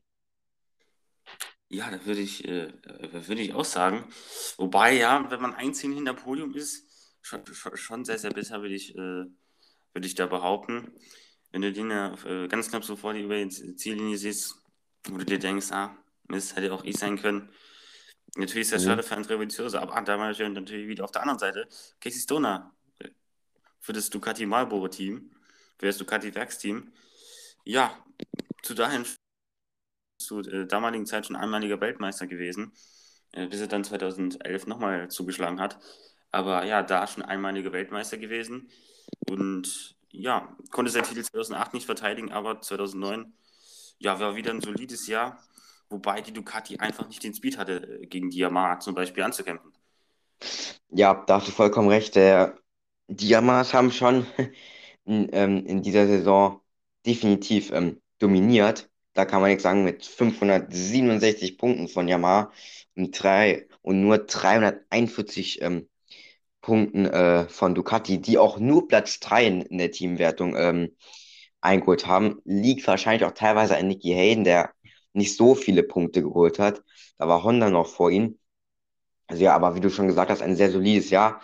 Ja, 1.69 1.89
da 1.89 2.05
würde 2.05 2.21
ich, 2.21 2.47
äh, 2.47 2.71
würde 2.83 3.41
ich 3.41 3.53
auch 3.53 3.65
sagen. 3.65 4.05
Wobei, 4.57 4.93
ja, 4.93 5.29
wenn 5.29 5.41
man 5.41 5.55
einziehen 5.55 5.91
hinter 5.91 6.13
Podium 6.13 6.53
ist, 6.55 6.85
schon, 7.21 7.41
schon, 7.73 8.05
sehr, 8.05 8.19
sehr 8.19 8.31
bitter, 8.31 8.61
würde 8.61 8.75
ich, 8.75 8.95
äh, 8.95 9.25
würde 9.93 10.05
ich 10.05 10.15
da 10.15 10.27
behaupten. 10.27 10.91
Wenn 11.51 11.63
du 11.63 11.73
den 11.73 11.89
ja 11.89 12.13
äh, 12.25 12.47
ganz 12.47 12.69
knapp 12.69 12.83
so 12.83 12.95
vor 12.95 13.13
dir 13.13 13.23
über 13.23 13.43
die 13.43 13.75
Ziellinie 13.75 14.17
siehst, 14.17 14.55
wo 15.09 15.17
du 15.17 15.25
dir 15.25 15.39
denkst, 15.39 15.71
ah, 15.71 15.95
Mist, 16.27 16.55
hätte 16.55 16.73
auch 16.73 16.83
ich 16.83 16.97
sein 16.97 17.17
können. 17.17 17.49
Natürlich 18.35 18.67
ist 18.67 18.73
das 18.73 18.83
mhm. 18.83 18.89
schade 18.89 19.03
für 19.03 19.15
Andrea 19.15 19.39
Vizioso, 19.39 19.77
aber 19.77 19.99
da 20.01 20.19
war 20.19 20.27
natürlich 20.27 20.87
wieder 20.87 21.03
auf 21.03 21.11
der 21.11 21.21
anderen 21.21 21.39
Seite 21.39 21.67
Casey 21.99 22.19
Stoner 22.19 22.73
äh, 22.99 23.09
für 23.79 23.93
das 23.93 24.09
Ducati 24.09 24.45
Marlboro 24.45 24.87
Team, 24.87 25.31
für 25.77 25.85
das 25.85 25.97
Ducati 25.97 26.33
Werksteam. 26.35 26.91
Ja, 27.63 27.97
zu 28.61 28.73
dahin 28.73 29.05
zu 30.19 30.41
äh, 30.41 30.65
damaligen 30.65 31.05
Zeit 31.05 31.25
schon 31.25 31.35
einmaliger 31.35 31.79
Weltmeister 31.79 32.27
gewesen, 32.27 32.73
äh, 33.31 33.47
bis 33.47 33.61
er 33.61 33.67
dann 33.67 33.83
2011 33.83 34.67
nochmal 34.67 35.09
zugeschlagen 35.09 35.59
hat. 35.59 35.79
Aber 36.31 36.65
ja, 36.65 36.83
da 36.83 37.07
schon 37.07 37.23
einmaliger 37.23 37.71
Weltmeister 37.71 38.17
gewesen 38.17 38.69
und 39.29 39.95
ja, 40.09 40.55
konnte 40.71 40.91
seinen 40.91 41.05
Titel 41.05 41.23
2008 41.23 41.73
nicht 41.73 41.85
verteidigen, 41.85 42.31
aber 42.31 42.61
2009 42.61 43.33
ja, 43.99 44.19
war 44.19 44.35
wieder 44.35 44.51
ein 44.51 44.61
solides 44.61 45.07
Jahr, 45.07 45.41
wobei 45.89 46.21
die 46.21 46.33
Ducati 46.33 46.77
einfach 46.77 47.07
nicht 47.07 47.23
den 47.23 47.33
Speed 47.33 47.57
hatte, 47.57 48.01
äh, 48.01 48.05
gegen 48.07 48.29
die 48.29 48.39
Yamaha 48.39 48.79
zum 48.79 48.95
Beispiel 48.95 49.23
anzukämpfen. 49.23 49.71
Ja, 50.89 51.23
da 51.27 51.37
hast 51.37 51.47
du 51.47 51.51
vollkommen 51.51 51.89
recht. 51.89 52.15
Der, 52.15 52.57
die 53.07 53.29
Yamahas 53.29 53.73
haben 53.73 53.91
schon 53.91 54.25
in, 55.05 55.29
ähm, 55.31 55.65
in 55.65 55.81
dieser 55.81 56.07
Saison 56.07 56.61
definitiv 57.05 57.71
ähm, 57.71 58.01
dominiert. 58.19 58.89
Da 59.13 59.25
kann 59.25 59.41
man 59.41 59.49
nichts 59.49 59.63
sagen, 59.63 59.83
mit 59.83 60.05
567 60.05 61.57
Punkten 61.57 61.87
von 61.87 62.07
Yamaha 62.07 62.51
und, 62.95 63.11
drei, 63.11 63.67
und 63.81 64.01
nur 64.01 64.19
341 64.19 65.61
ähm, 65.61 65.89
Punkten 66.61 67.05
äh, 67.05 67.47
von 67.47 67.73
Ducati, 67.75 68.19
die 68.19 68.37
auch 68.37 68.59
nur 68.59 68.87
Platz 68.87 69.19
3 69.19 69.47
in, 69.47 69.61
in 69.61 69.77
der 69.77 69.91
Teamwertung 69.91 70.55
ähm, 70.55 70.95
eingeholt 71.61 72.07
haben. 72.07 72.41
Liegt 72.45 72.87
wahrscheinlich 72.87 73.25
auch 73.25 73.33
teilweise 73.33 73.77
an 73.77 73.87
Nicky 73.87 74.09
Hayden, 74.13 74.43
der 74.43 74.71
nicht 75.13 75.35
so 75.35 75.55
viele 75.55 75.83
Punkte 75.83 76.21
geholt 76.21 76.59
hat. 76.59 76.83
Da 77.17 77.27
war 77.27 77.43
Honda 77.43 77.69
noch 77.69 77.87
vor 77.87 78.11
ihm. 78.11 78.39
Also 79.27 79.43
ja, 79.43 79.55
aber 79.55 79.75
wie 79.75 79.81
du 79.81 79.89
schon 79.89 80.07
gesagt 80.07 80.31
hast, 80.31 80.41
ein 80.41 80.55
sehr 80.55 80.71
solides 80.71 81.09
Jahr. 81.09 81.41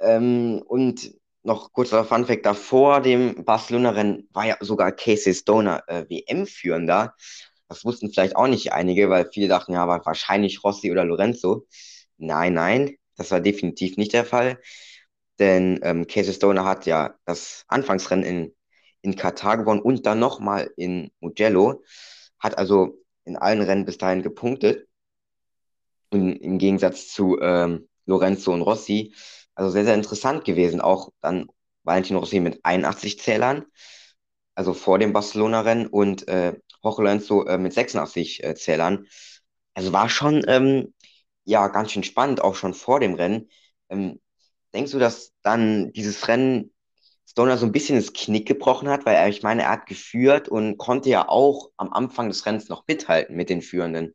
Ähm, 0.00 0.62
und 0.66 1.12
noch 1.42 1.72
kurzer 1.72 2.04
Funfact, 2.04 2.46
davor 2.46 3.00
dem 3.00 3.44
Barcelona-Rennen 3.44 4.28
war 4.32 4.46
ja 4.46 4.56
sogar 4.60 4.92
Casey 4.92 5.34
Stoner 5.34 5.82
äh, 5.88 6.04
WM-Führender. 6.08 7.14
Das 7.68 7.84
wussten 7.84 8.12
vielleicht 8.12 8.36
auch 8.36 8.46
nicht 8.48 8.72
einige, 8.72 9.08
weil 9.10 9.30
viele 9.32 9.48
dachten, 9.48 9.72
ja, 9.72 9.88
war 9.88 10.04
wahrscheinlich 10.04 10.62
Rossi 10.62 10.90
oder 10.92 11.04
Lorenzo. 11.04 11.66
Nein, 12.18 12.54
nein, 12.54 12.96
das 13.16 13.30
war 13.30 13.40
definitiv 13.40 13.96
nicht 13.96 14.12
der 14.12 14.24
Fall. 14.24 14.60
Denn 15.38 15.80
ähm, 15.82 16.06
Casey 16.06 16.34
Stoner 16.34 16.64
hat 16.64 16.86
ja 16.86 17.14
das 17.24 17.64
Anfangsrennen 17.68 18.24
in, 18.24 18.54
in 19.02 19.16
Katar 19.16 19.58
gewonnen 19.58 19.80
und 19.80 20.06
dann 20.06 20.18
nochmal 20.18 20.70
in 20.76 21.10
Mugello. 21.20 21.82
Hat 22.38 22.58
also 22.58 22.98
in 23.24 23.36
allen 23.36 23.62
Rennen 23.62 23.84
bis 23.84 23.98
dahin 23.98 24.22
gepunktet. 24.22 24.88
Und 26.10 26.36
im 26.36 26.58
Gegensatz 26.58 27.08
zu 27.08 27.38
ähm, 27.40 27.88
Lorenzo 28.06 28.52
und 28.52 28.62
Rossi 28.62 29.14
also 29.54 29.70
sehr, 29.70 29.84
sehr 29.84 29.94
interessant 29.94 30.44
gewesen. 30.44 30.80
Auch 30.80 31.10
dann 31.20 31.48
Valentino 31.84 32.20
Rossi 32.20 32.40
mit 32.40 32.60
81 32.64 33.18
Zählern, 33.20 33.64
also 34.54 34.74
vor 34.74 34.98
dem 34.98 35.12
Barcelona-Rennen 35.12 35.86
und 35.86 36.28
äh, 36.28 36.54
Jorge 36.82 37.02
Lorenzo 37.02 37.44
äh, 37.46 37.58
mit 37.58 37.72
86 37.72 38.42
äh, 38.44 38.54
Zählern. 38.54 39.06
Also 39.74 39.92
war 39.92 40.08
schon 40.08 40.44
ähm, 40.48 40.94
ja 41.44 41.68
ganz 41.68 41.92
schön 41.92 42.04
spannend, 42.04 42.42
auch 42.42 42.54
schon 42.54 42.74
vor 42.74 43.00
dem 43.00 43.14
Rennen. 43.14 43.50
Ähm, 43.88 44.20
denkst 44.74 44.92
du, 44.92 44.98
dass 44.98 45.32
dann 45.42 45.92
dieses 45.92 46.28
Rennen 46.28 46.71
Stoner 47.32 47.56
so 47.56 47.64
ein 47.64 47.72
bisschen 47.72 47.96
das 47.96 48.12
Knick 48.12 48.46
gebrochen 48.46 48.90
hat, 48.90 49.06
weil 49.06 49.14
er, 49.14 49.26
ich 49.26 49.42
meine, 49.42 49.62
er 49.62 49.70
hat 49.70 49.86
geführt 49.86 50.50
und 50.50 50.76
konnte 50.76 51.08
ja 51.08 51.30
auch 51.30 51.70
am 51.78 51.90
Anfang 51.90 52.28
des 52.28 52.44
Rennens 52.44 52.68
noch 52.68 52.86
mithalten 52.86 53.34
mit 53.34 53.48
den 53.48 53.62
Führenden. 53.62 54.14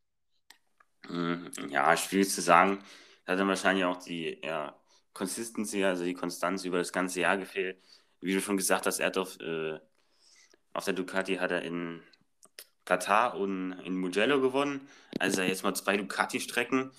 Hm, 1.08 1.50
ja, 1.70 1.98
schwierig 1.98 2.30
zu 2.30 2.42
sagen. 2.42 2.78
Er 3.26 3.34
hat 3.34 3.40
dann 3.40 3.48
wahrscheinlich 3.48 3.86
auch 3.86 3.98
die 3.98 4.40
ja, 4.44 4.80
Consistency, 5.14 5.84
also 5.84 6.04
die 6.04 6.14
Konstanz 6.14 6.64
über 6.64 6.78
das 6.78 6.94
ganze 6.94 7.22
Jahr 7.22 7.40
gefehlt. 7.40 7.82
Wie 8.22 8.36
du 8.36 8.40
schon 8.40 8.56
gesagt 8.56 8.86
hast, 8.86 9.00
er 9.00 9.08
hat 9.08 9.18
auf, 9.18 9.40
äh, 9.40 9.80
auf 10.74 10.86
der 10.86 10.94
Ducati 10.94 11.38
hat 11.38 11.50
er 11.50 11.64
in 11.64 12.04
Katar 12.86 13.36
und 13.36 13.74
in 13.84 13.98
Mugello 13.98 14.40
gewonnen. 14.42 14.88
Also 15.18 15.42
jetzt 15.42 15.64
mal 15.64 15.74
zwei 15.74 15.98
Ducati-Strecken. 15.98 16.92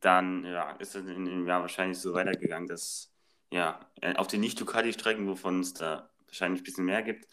Dann 0.00 0.46
ja, 0.46 0.70
ist 0.78 0.94
es 0.94 1.06
in 1.06 1.26
dem 1.26 1.46
Jahr 1.46 1.60
wahrscheinlich 1.60 1.98
so 1.98 2.14
weitergegangen, 2.14 2.68
dass 2.68 3.07
ja, 3.50 3.80
auf 4.16 4.26
den 4.26 4.40
Nicht-Ducati-Strecken, 4.40 5.26
wovon 5.26 5.60
es 5.60 5.74
da 5.74 6.10
wahrscheinlich 6.26 6.60
ein 6.60 6.64
bisschen 6.64 6.84
mehr 6.84 7.02
gibt, 7.02 7.26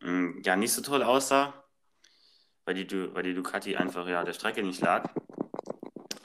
mm, 0.00 0.40
ja, 0.44 0.56
nicht 0.56 0.72
so 0.72 0.82
toll 0.82 1.02
aussah, 1.02 1.64
weil 2.64 2.74
die, 2.74 3.14
weil 3.14 3.22
die 3.22 3.34
Ducati 3.34 3.76
einfach 3.76 4.06
ja 4.06 4.24
der 4.24 4.32
Strecke 4.32 4.62
nicht 4.62 4.80
lag. 4.80 5.12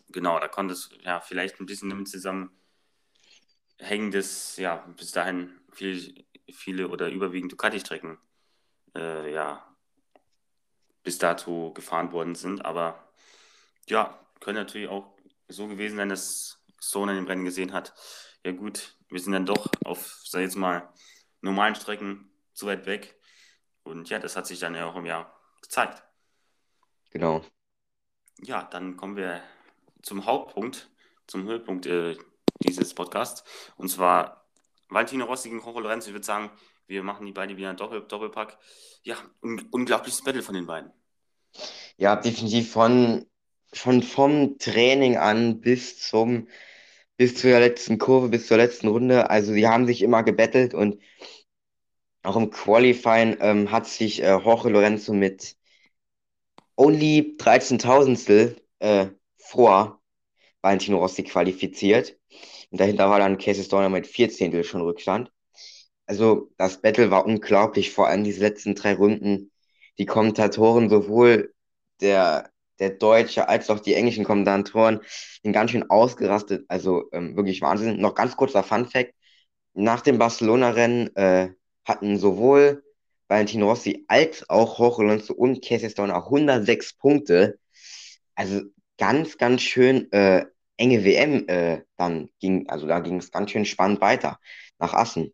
Genau, 0.09 0.39
da 0.39 0.47
konnte 0.47 0.73
es 0.73 0.89
ja 1.03 1.19
vielleicht 1.19 1.59
ein 1.59 1.65
bisschen 1.65 1.89
damit 1.89 2.07
zusammen 2.07 2.51
hängen, 3.79 4.11
dass 4.11 4.57
ja 4.57 4.77
bis 4.97 5.11
dahin 5.11 5.59
viel, 5.71 6.25
viele 6.51 6.87
oder 6.87 7.09
überwiegend 7.09 7.51
Ducati-Strecken 7.51 8.17
äh, 8.95 9.33
ja 9.33 9.75
bis 11.03 11.17
dato 11.17 11.71
gefahren 11.73 12.11
worden 12.11 12.35
sind. 12.35 12.65
Aber 12.65 13.11
ja, 13.87 14.19
können 14.39 14.57
natürlich 14.57 14.89
auch 14.89 15.17
so 15.47 15.67
gewesen 15.67 15.97
sein, 15.97 16.09
dass 16.09 16.63
Sona 16.79 17.13
dem 17.13 17.27
Rennen 17.27 17.45
gesehen 17.45 17.73
hat. 17.73 17.93
Ja 18.43 18.51
gut, 18.51 18.97
wir 19.09 19.19
sind 19.19 19.33
dann 19.33 19.45
doch 19.45 19.69
auf, 19.83 20.21
sag 20.23 20.39
ich 20.39 20.45
jetzt 20.45 20.55
mal, 20.55 20.89
normalen 21.41 21.75
Strecken 21.75 22.31
zu 22.53 22.65
weit 22.65 22.85
weg. 22.85 23.19
Und 23.83 24.09
ja, 24.09 24.19
das 24.19 24.35
hat 24.35 24.47
sich 24.47 24.59
dann 24.59 24.75
ja 24.75 24.85
auch 24.85 24.95
im 24.95 25.05
Jahr 25.05 25.39
gezeigt. 25.61 26.03
Genau. 27.11 27.41
Ja, 28.41 28.63
dann 28.63 28.97
kommen 28.97 29.15
wir 29.15 29.41
zum 30.01 30.25
Hauptpunkt, 30.25 30.89
zum 31.27 31.43
Höhepunkt 31.43 31.85
äh, 31.85 32.17
dieses 32.59 32.93
Podcasts. 32.93 33.43
Und 33.77 33.89
zwar 33.89 34.47
Valentino 34.89 35.25
Rossi 35.25 35.49
gegen 35.49 35.61
Jorge 35.61 35.81
Lorenzo. 35.81 36.07
Ich 36.07 36.13
würde 36.13 36.25
sagen, 36.25 36.51
wir 36.87 37.03
machen 37.03 37.25
die 37.25 37.31
beiden 37.31 37.57
wieder 37.57 37.69
ein 37.69 37.77
Doppel 37.77 38.01
Doppelpack. 38.01 38.57
Ja, 39.03 39.17
un 39.41 39.67
unglaubliches 39.71 40.23
Battle 40.23 40.41
von 40.41 40.55
den 40.55 40.65
beiden. 40.65 40.91
Ja, 41.97 42.15
definitiv 42.15 42.71
von, 42.71 43.25
schon 43.71 44.03
vom 44.03 44.57
Training 44.57 45.17
an 45.17 45.61
bis 45.61 45.99
zum 45.99 46.47
bis 47.17 47.35
zur 47.35 47.59
letzten 47.59 47.97
Kurve, 47.97 48.29
bis 48.29 48.47
zur 48.47 48.57
letzten 48.57 48.87
Runde. 48.87 49.29
Also 49.29 49.53
die 49.53 49.67
haben 49.67 49.87
sich 49.87 50.01
immer 50.01 50.23
gebettelt 50.23 50.73
und 50.73 50.99
auch 52.23 52.35
im 52.35 52.49
Qualifying 52.49 53.37
ähm, 53.39 53.71
hat 53.71 53.87
sich 53.87 54.21
äh, 54.21 54.37
Jorge 54.37 54.69
Lorenzo 54.69 55.13
mit 55.13 55.55
only 56.75 57.35
13.000 57.37 58.55
äh, 58.79 59.07
vor 59.37 60.01
Valentino 60.61 60.97
Rossi 60.97 61.23
qualifiziert. 61.23 62.17
Und 62.71 62.79
dahinter 62.81 63.09
war 63.09 63.19
dann 63.19 63.37
Casey 63.37 63.63
Stoner 63.63 63.89
mit 63.89 64.07
14. 64.07 64.63
schon 64.63 64.81
Rückstand. 64.81 65.31
Also 66.07 66.51
das 66.57 66.81
Battle 66.81 67.11
war 67.11 67.25
unglaublich, 67.25 67.91
vor 67.91 68.07
allem 68.07 68.23
diese 68.23 68.41
letzten 68.41 68.75
drei 68.75 68.95
Runden. 68.95 69.51
Die 69.97 70.05
Kommentatoren, 70.05 70.89
sowohl 70.89 71.53
der, 72.01 72.51
der 72.79 72.91
deutsche 72.91 73.47
als 73.47 73.69
auch 73.69 73.79
die 73.79 73.93
englischen 73.93 74.23
Kommentatoren, 74.23 75.01
sind 75.43 75.53
ganz 75.53 75.71
schön 75.71 75.89
ausgerastet. 75.89 76.65
Also 76.67 77.09
ähm, 77.11 77.35
wirklich 77.35 77.61
Wahnsinn. 77.61 77.99
Noch 77.99 78.15
ganz 78.15 78.35
kurzer 78.35 78.63
Fun 78.63 78.87
Fact. 78.87 79.13
Nach 79.73 80.01
dem 80.01 80.17
Barcelona-Rennen 80.17 81.15
äh, 81.15 81.49
hatten 81.85 82.17
sowohl 82.17 82.83
Valentino 83.27 83.69
Rossi 83.69 84.05
als 84.07 84.49
auch 84.49 84.79
Jorge 84.79 85.03
Alonso 85.03 85.33
und 85.33 85.63
Casey 85.63 85.89
Stoner 85.89 86.25
106 86.25 86.93
Punkte. 86.93 87.59
Also 88.35 88.61
ganz, 88.97 89.37
ganz 89.37 89.61
schön 89.61 90.11
äh, 90.11 90.45
enge 90.77 91.03
WM 91.03 91.47
äh, 91.47 91.81
dann 91.97 92.29
ging, 92.39 92.69
also 92.69 92.87
da 92.87 92.99
ging 92.99 93.17
es 93.17 93.31
ganz 93.31 93.51
schön 93.51 93.65
spannend 93.65 94.01
weiter 94.01 94.39
nach 94.77 94.93
Assen. 94.93 95.33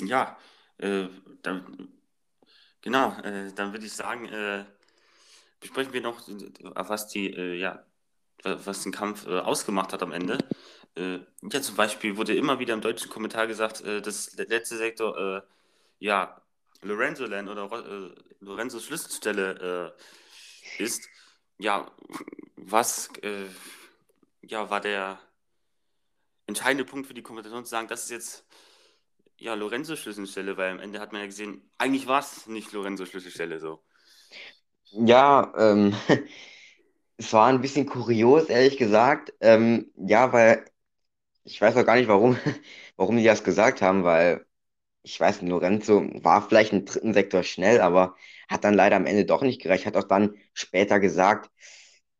Ja, 0.00 0.36
äh, 0.78 1.06
dann, 1.42 1.88
genau, 2.80 3.12
äh, 3.20 3.52
dann 3.54 3.72
würde 3.72 3.86
ich 3.86 3.92
sagen, 3.92 4.26
äh, 4.26 4.64
besprechen 5.64 5.94
wir 5.94 6.02
noch, 6.02 6.20
was 6.74 7.08
die, 7.08 7.30
äh, 7.32 7.54
ja, 7.54 7.82
was 8.42 8.82
den 8.82 8.92
Kampf 8.92 9.26
äh, 9.26 9.38
ausgemacht 9.38 9.92
hat 9.94 10.02
am 10.02 10.12
Ende. 10.12 10.38
ja, 10.96 11.60
zum 11.60 11.74
Beispiel 11.74 12.16
wurde 12.16 12.36
immer 12.36 12.60
wieder 12.60 12.74
im 12.74 12.80
deutschen 12.80 13.10
Kommentar 13.10 13.48
gesagt, 13.48 13.84
dass 13.84 14.26
der 14.26 14.46
letzte 14.46 14.76
Sektor, 14.76 15.42
ja, 15.98 16.40
Lorenzo 16.82 17.24
Land 17.26 17.48
oder 17.48 18.14
Lorenzos 18.38 18.84
Schlüsselstelle 18.84 19.92
ist. 20.78 21.08
Ja, 21.58 21.90
was 22.54 23.10
ja, 24.42 24.70
war 24.70 24.80
der 24.80 25.18
entscheidende 26.46 26.84
Punkt 26.84 27.08
für 27.08 27.14
die 27.14 27.22
Kompetition 27.22 27.64
zu 27.64 27.70
sagen, 27.70 27.88
das 27.88 28.04
ist 28.04 28.10
jetzt 28.10 28.46
ja 29.36 29.54
Lorenzo 29.54 29.96
Schlüsselstelle, 29.96 30.56
weil 30.56 30.70
am 30.70 30.78
Ende 30.78 31.00
hat 31.00 31.10
man 31.10 31.22
ja 31.22 31.26
gesehen, 31.26 31.68
eigentlich 31.76 32.06
war 32.06 32.20
es 32.20 32.46
nicht 32.46 32.70
Lorenzo 32.70 33.04
Schlüsselstelle 33.04 33.58
so. 33.58 33.82
Ja, 34.96 35.52
ähm, 35.58 35.94
es 37.18 37.32
war 37.32 37.48
ein 37.48 37.60
bisschen 37.60 37.86
kurios, 37.86 38.46
ehrlich 38.48 38.76
gesagt. 38.78 39.32
Ähm, 39.40 39.92
ja, 39.96 40.32
weil 40.32 40.64
ich 41.44 41.60
weiß 41.60 41.76
auch 41.76 41.86
gar 41.86 41.96
nicht, 41.96 42.08
warum, 42.08 42.38
warum 42.96 43.16
die 43.18 43.24
das 43.24 43.44
gesagt 43.44 43.82
haben, 43.82 44.04
weil 44.04 44.46
ich 45.04 45.20
weiß 45.20 45.42
Lorenzo 45.42 46.02
war 46.24 46.48
vielleicht 46.48 46.72
im 46.72 46.84
dritten 46.86 47.14
Sektor 47.14 47.42
schnell, 47.44 47.80
aber 47.80 48.16
hat 48.48 48.64
dann 48.64 48.74
leider 48.74 48.96
am 48.96 49.06
Ende 49.06 49.24
doch 49.26 49.42
nicht 49.42 49.62
gereicht. 49.62 49.86
Hat 49.86 49.96
auch 49.96 50.04
dann 50.08 50.36
später 50.54 51.00
gesagt, 51.00 51.50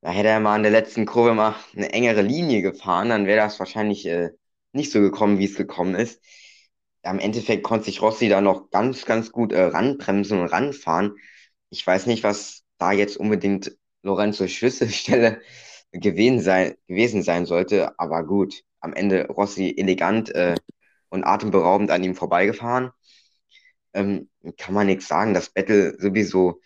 da 0.02 0.10
hätte 0.12 0.28
er 0.30 0.40
mal 0.40 0.56
in 0.56 0.62
der 0.64 0.72
letzten 0.72 1.06
Kurve 1.06 1.34
mal 1.34 1.56
eine 1.76 1.92
engere 1.92 2.22
Linie 2.22 2.62
gefahren, 2.62 3.10
dann 3.10 3.26
wäre 3.26 3.38
das 3.40 3.58
wahrscheinlich 3.60 4.06
äh, 4.06 4.30
nicht 4.72 4.92
so 4.92 5.00
gekommen, 5.00 5.38
wie 5.38 5.46
es 5.46 5.56
gekommen 5.56 5.94
ist. 5.96 6.22
Ja, 7.04 7.10
Im 7.10 7.18
Endeffekt 7.18 7.62
konnte 7.64 7.84
sich 7.86 8.00
Rossi 8.02 8.28
da 8.28 8.40
noch 8.40 8.70
ganz, 8.70 9.04
ganz 9.04 9.30
gut 9.32 9.52
äh, 9.52 9.62
ranbremsen 9.64 10.40
und 10.40 10.46
ranfahren. 10.48 11.16
Ich 11.70 11.86
weiß 11.86 12.06
nicht, 12.06 12.22
was 12.24 12.63
da 12.84 12.92
jetzt 12.92 13.16
unbedingt 13.16 13.76
Lorenzo 14.02 14.46
Schlüsselstelle 14.46 15.40
gewesen 15.92 16.40
sein, 16.40 16.74
gewesen 16.86 17.22
sein 17.22 17.46
sollte, 17.46 17.98
aber 17.98 18.24
gut, 18.24 18.62
am 18.80 18.92
Ende 18.92 19.26
Rossi 19.28 19.74
elegant 19.76 20.34
äh, 20.34 20.54
und 21.08 21.24
atemberaubend 21.24 21.90
an 21.90 22.04
ihm 22.04 22.14
vorbeigefahren. 22.14 22.90
Ähm, 23.94 24.28
kann 24.58 24.74
man 24.74 24.86
nichts 24.86 25.08
sagen. 25.08 25.32
Das 25.32 25.50
Battle 25.50 25.96
sowieso, 25.98 26.60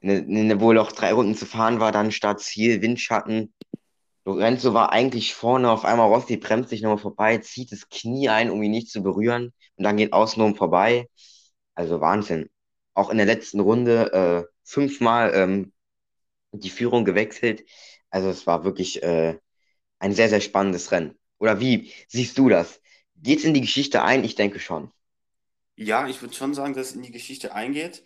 ne, 0.00 0.22
ne, 0.26 0.60
wo 0.60 0.72
noch 0.72 0.92
drei 0.92 1.12
Runden 1.12 1.34
zu 1.34 1.46
fahren 1.46 1.80
war, 1.80 1.92
dann 1.92 2.12
Start 2.12 2.40
Ziel, 2.40 2.82
Windschatten. 2.82 3.54
Lorenzo 4.26 4.74
war 4.74 4.92
eigentlich 4.92 5.34
vorne, 5.34 5.70
auf 5.70 5.84
einmal 5.84 6.08
Rossi 6.08 6.36
bremst 6.36 6.70
sich 6.70 6.82
nochmal 6.82 6.98
vorbei, 6.98 7.38
zieht 7.38 7.72
das 7.72 7.88
Knie 7.88 8.28
ein, 8.28 8.50
um 8.50 8.62
ihn 8.62 8.72
nicht 8.72 8.90
zu 8.90 9.02
berühren 9.02 9.52
und 9.76 9.84
dann 9.84 9.96
geht 9.96 10.12
außenrum 10.12 10.56
vorbei. 10.56 11.08
Also 11.74 12.00
Wahnsinn. 12.00 12.50
Auch 12.94 13.10
in 13.10 13.18
der 13.18 13.26
letzten 13.26 13.60
Runde 13.60 14.46
äh, 14.48 14.55
fünfmal 14.66 15.32
ähm, 15.34 15.72
die 16.52 16.70
Führung 16.70 17.04
gewechselt. 17.04 17.64
Also 18.10 18.28
es 18.28 18.46
war 18.46 18.64
wirklich 18.64 19.02
äh, 19.02 19.38
ein 19.98 20.12
sehr, 20.12 20.28
sehr 20.28 20.40
spannendes 20.40 20.92
Rennen. 20.92 21.16
Oder 21.38 21.60
wie 21.60 21.92
siehst 22.08 22.36
du 22.38 22.48
das? 22.48 22.80
Geht's 23.16 23.44
in 23.44 23.54
die 23.54 23.60
Geschichte 23.60 24.02
ein? 24.02 24.24
Ich 24.24 24.34
denke 24.34 24.60
schon. 24.60 24.90
Ja, 25.76 26.08
ich 26.08 26.20
würde 26.22 26.34
schon 26.34 26.54
sagen, 26.54 26.74
dass 26.74 26.90
es 26.90 26.96
in 26.96 27.02
die 27.02 27.12
Geschichte 27.12 27.54
eingeht. 27.54 28.02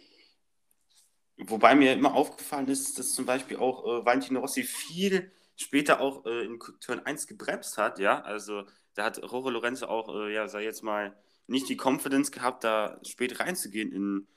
Wobei 1.39 1.75
mir 1.75 1.95
immer 1.95 2.15
aufgefallen 2.15 2.69
ist, 2.69 2.99
dass 2.99 3.15
zum 3.15 3.25
Beispiel 3.25 3.57
auch 3.57 3.85
äh, 3.85 4.05
Valentino 4.05 4.41
Rossi 4.41 4.63
viel 4.63 5.33
später 5.57 6.01
auch 6.01 6.27
äh, 6.27 6.45
in 6.45 6.59
Turn 6.81 7.01
1 7.01 7.27
gebremst 7.27 7.79
hat, 7.79 7.99
ja. 7.99 8.21
Also 8.23 8.65
da 8.95 9.05
hat 9.05 9.23
Roro 9.23 9.51
Lorenzo 9.51 9.87
auch, 9.87 10.15
äh, 10.15 10.35
ja, 10.35 10.49
sei 10.49 10.65
jetzt 10.65 10.83
mal, 10.83 11.17
nicht 11.47 11.69
die 11.69 11.79
Confidence 11.81 12.31
gehabt, 12.31 12.65
da 12.65 13.01
spät 13.05 13.41
reinzugehen 13.41 13.93
in 13.93 14.29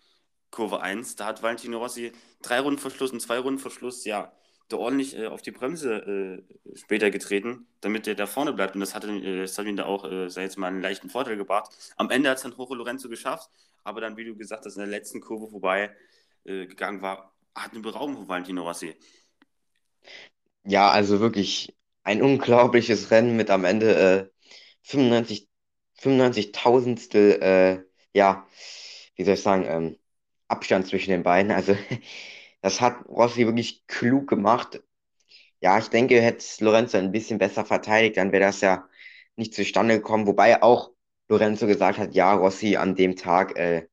Kurve 0.53 0.81
1. 0.81 1.15
Da 1.17 1.25
hat 1.25 1.43
Valentino 1.43 1.79
Rossi 1.79 2.13
drei 2.41 2.59
Runden 2.59 2.79
Verschluss 2.79 3.11
und 3.11 3.19
zwei 3.19 3.39
Runden 3.39 3.59
Verschluss, 3.59 4.05
ja, 4.05 4.31
da 4.69 4.77
ordentlich 4.77 5.17
äh, 5.17 5.27
auf 5.27 5.41
die 5.41 5.51
Bremse 5.51 6.43
äh, 6.71 6.77
später 6.77 7.11
getreten, 7.11 7.67
damit 7.81 8.05
der 8.05 8.15
da 8.15 8.27
vorne 8.27 8.53
bleibt. 8.53 8.75
Und 8.75 8.81
das 8.81 8.95
hat, 8.95 9.03
äh, 9.03 9.41
das 9.41 9.57
hat 9.57 9.65
ihm 9.65 9.75
da 9.75 9.85
auch, 9.85 10.05
äh, 10.09 10.29
sei 10.29 10.43
jetzt 10.43 10.57
mal, 10.57 10.67
einen 10.67 10.81
leichten 10.81 11.09
Vorteil 11.09 11.37
gebracht. 11.37 11.71
Am 11.97 12.09
Ende 12.09 12.29
hat 12.29 12.37
es 12.37 12.43
dann 12.43 12.53
Roro 12.53 12.75
Lorenzo 12.75 13.09
geschafft, 13.09 13.49
aber 13.83 13.99
dann, 13.99 14.15
wie 14.15 14.25
du 14.25 14.35
gesagt 14.35 14.65
hast, 14.65 14.75
in 14.75 14.81
der 14.81 14.87
letzten 14.87 15.21
Kurve 15.21 15.49
vorbei 15.49 15.91
äh, 16.45 16.67
gegangen 16.67 17.01
war, 17.01 17.33
hat 17.55 17.71
eine 17.73 17.81
Beraubung 17.81 18.15
von 18.15 18.27
Valentino 18.27 18.63
Rossi. 18.63 18.95
Ja, 20.65 20.91
also 20.91 21.19
wirklich 21.19 21.75
ein 22.03 22.21
unglaubliches 22.21 23.11
Rennen 23.11 23.35
mit 23.35 23.49
am 23.49 23.65
Ende 23.65 23.95
äh, 23.95 24.29
95, 24.83 25.49
95.000stel, 25.99 27.41
äh, 27.41 27.83
ja, 28.13 28.47
wie 29.15 29.23
soll 29.23 29.33
ich 29.35 29.41
sagen, 29.41 29.65
ähm, 29.67 29.97
Abstand 30.53 30.87
zwischen 30.87 31.11
den 31.11 31.23
beiden. 31.23 31.51
Also 31.51 31.75
das 32.61 32.81
hat 32.81 33.05
Rossi 33.07 33.45
wirklich 33.45 33.85
klug 33.87 34.27
gemacht. 34.27 34.81
Ja, 35.61 35.79
ich 35.79 35.89
denke, 35.89 36.21
hätte 36.21 36.45
Lorenzo 36.63 36.97
ein 36.97 37.11
bisschen 37.11 37.39
besser 37.39 37.65
verteidigt, 37.65 38.17
dann 38.17 38.31
wäre 38.31 38.43
das 38.45 38.61
ja 38.61 38.87
nicht 39.35 39.53
zustande 39.55 39.95
gekommen. 39.97 40.27
Wobei 40.27 40.61
auch 40.61 40.91
Lorenzo 41.29 41.67
gesagt 41.67 41.97
hat, 41.99 42.15
ja, 42.15 42.33
Rossi 42.33 42.75
an 42.77 42.95
dem 42.95 43.15
Tag 43.15 43.57
äh, 43.57 43.87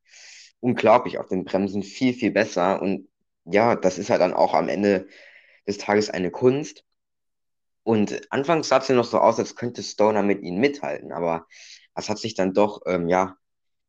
unglaublich 0.60 1.18
auf 1.18 1.28
den 1.28 1.44
Bremsen, 1.44 1.82
viel, 1.82 2.12
viel 2.14 2.32
besser. 2.32 2.82
Und 2.82 3.08
ja, 3.44 3.76
das 3.76 3.98
ist 3.98 4.10
halt 4.10 4.20
dann 4.20 4.34
auch 4.34 4.54
am 4.54 4.68
Ende 4.68 5.08
des 5.66 5.78
Tages 5.78 6.10
eine 6.10 6.30
Kunst. 6.30 6.84
Und 7.82 8.20
anfangs 8.30 8.68
sah 8.68 8.78
es 8.78 8.88
ja 8.88 8.94
noch 8.94 9.04
so 9.04 9.18
aus, 9.18 9.38
als 9.38 9.56
könnte 9.56 9.82
Stoner 9.82 10.22
mit 10.22 10.42
ihnen 10.42 10.60
mithalten, 10.60 11.12
aber 11.12 11.46
das 11.94 12.08
hat 12.08 12.18
sich 12.18 12.34
dann 12.34 12.54
doch, 12.54 12.82
ähm, 12.86 13.08
ja, 13.08 13.36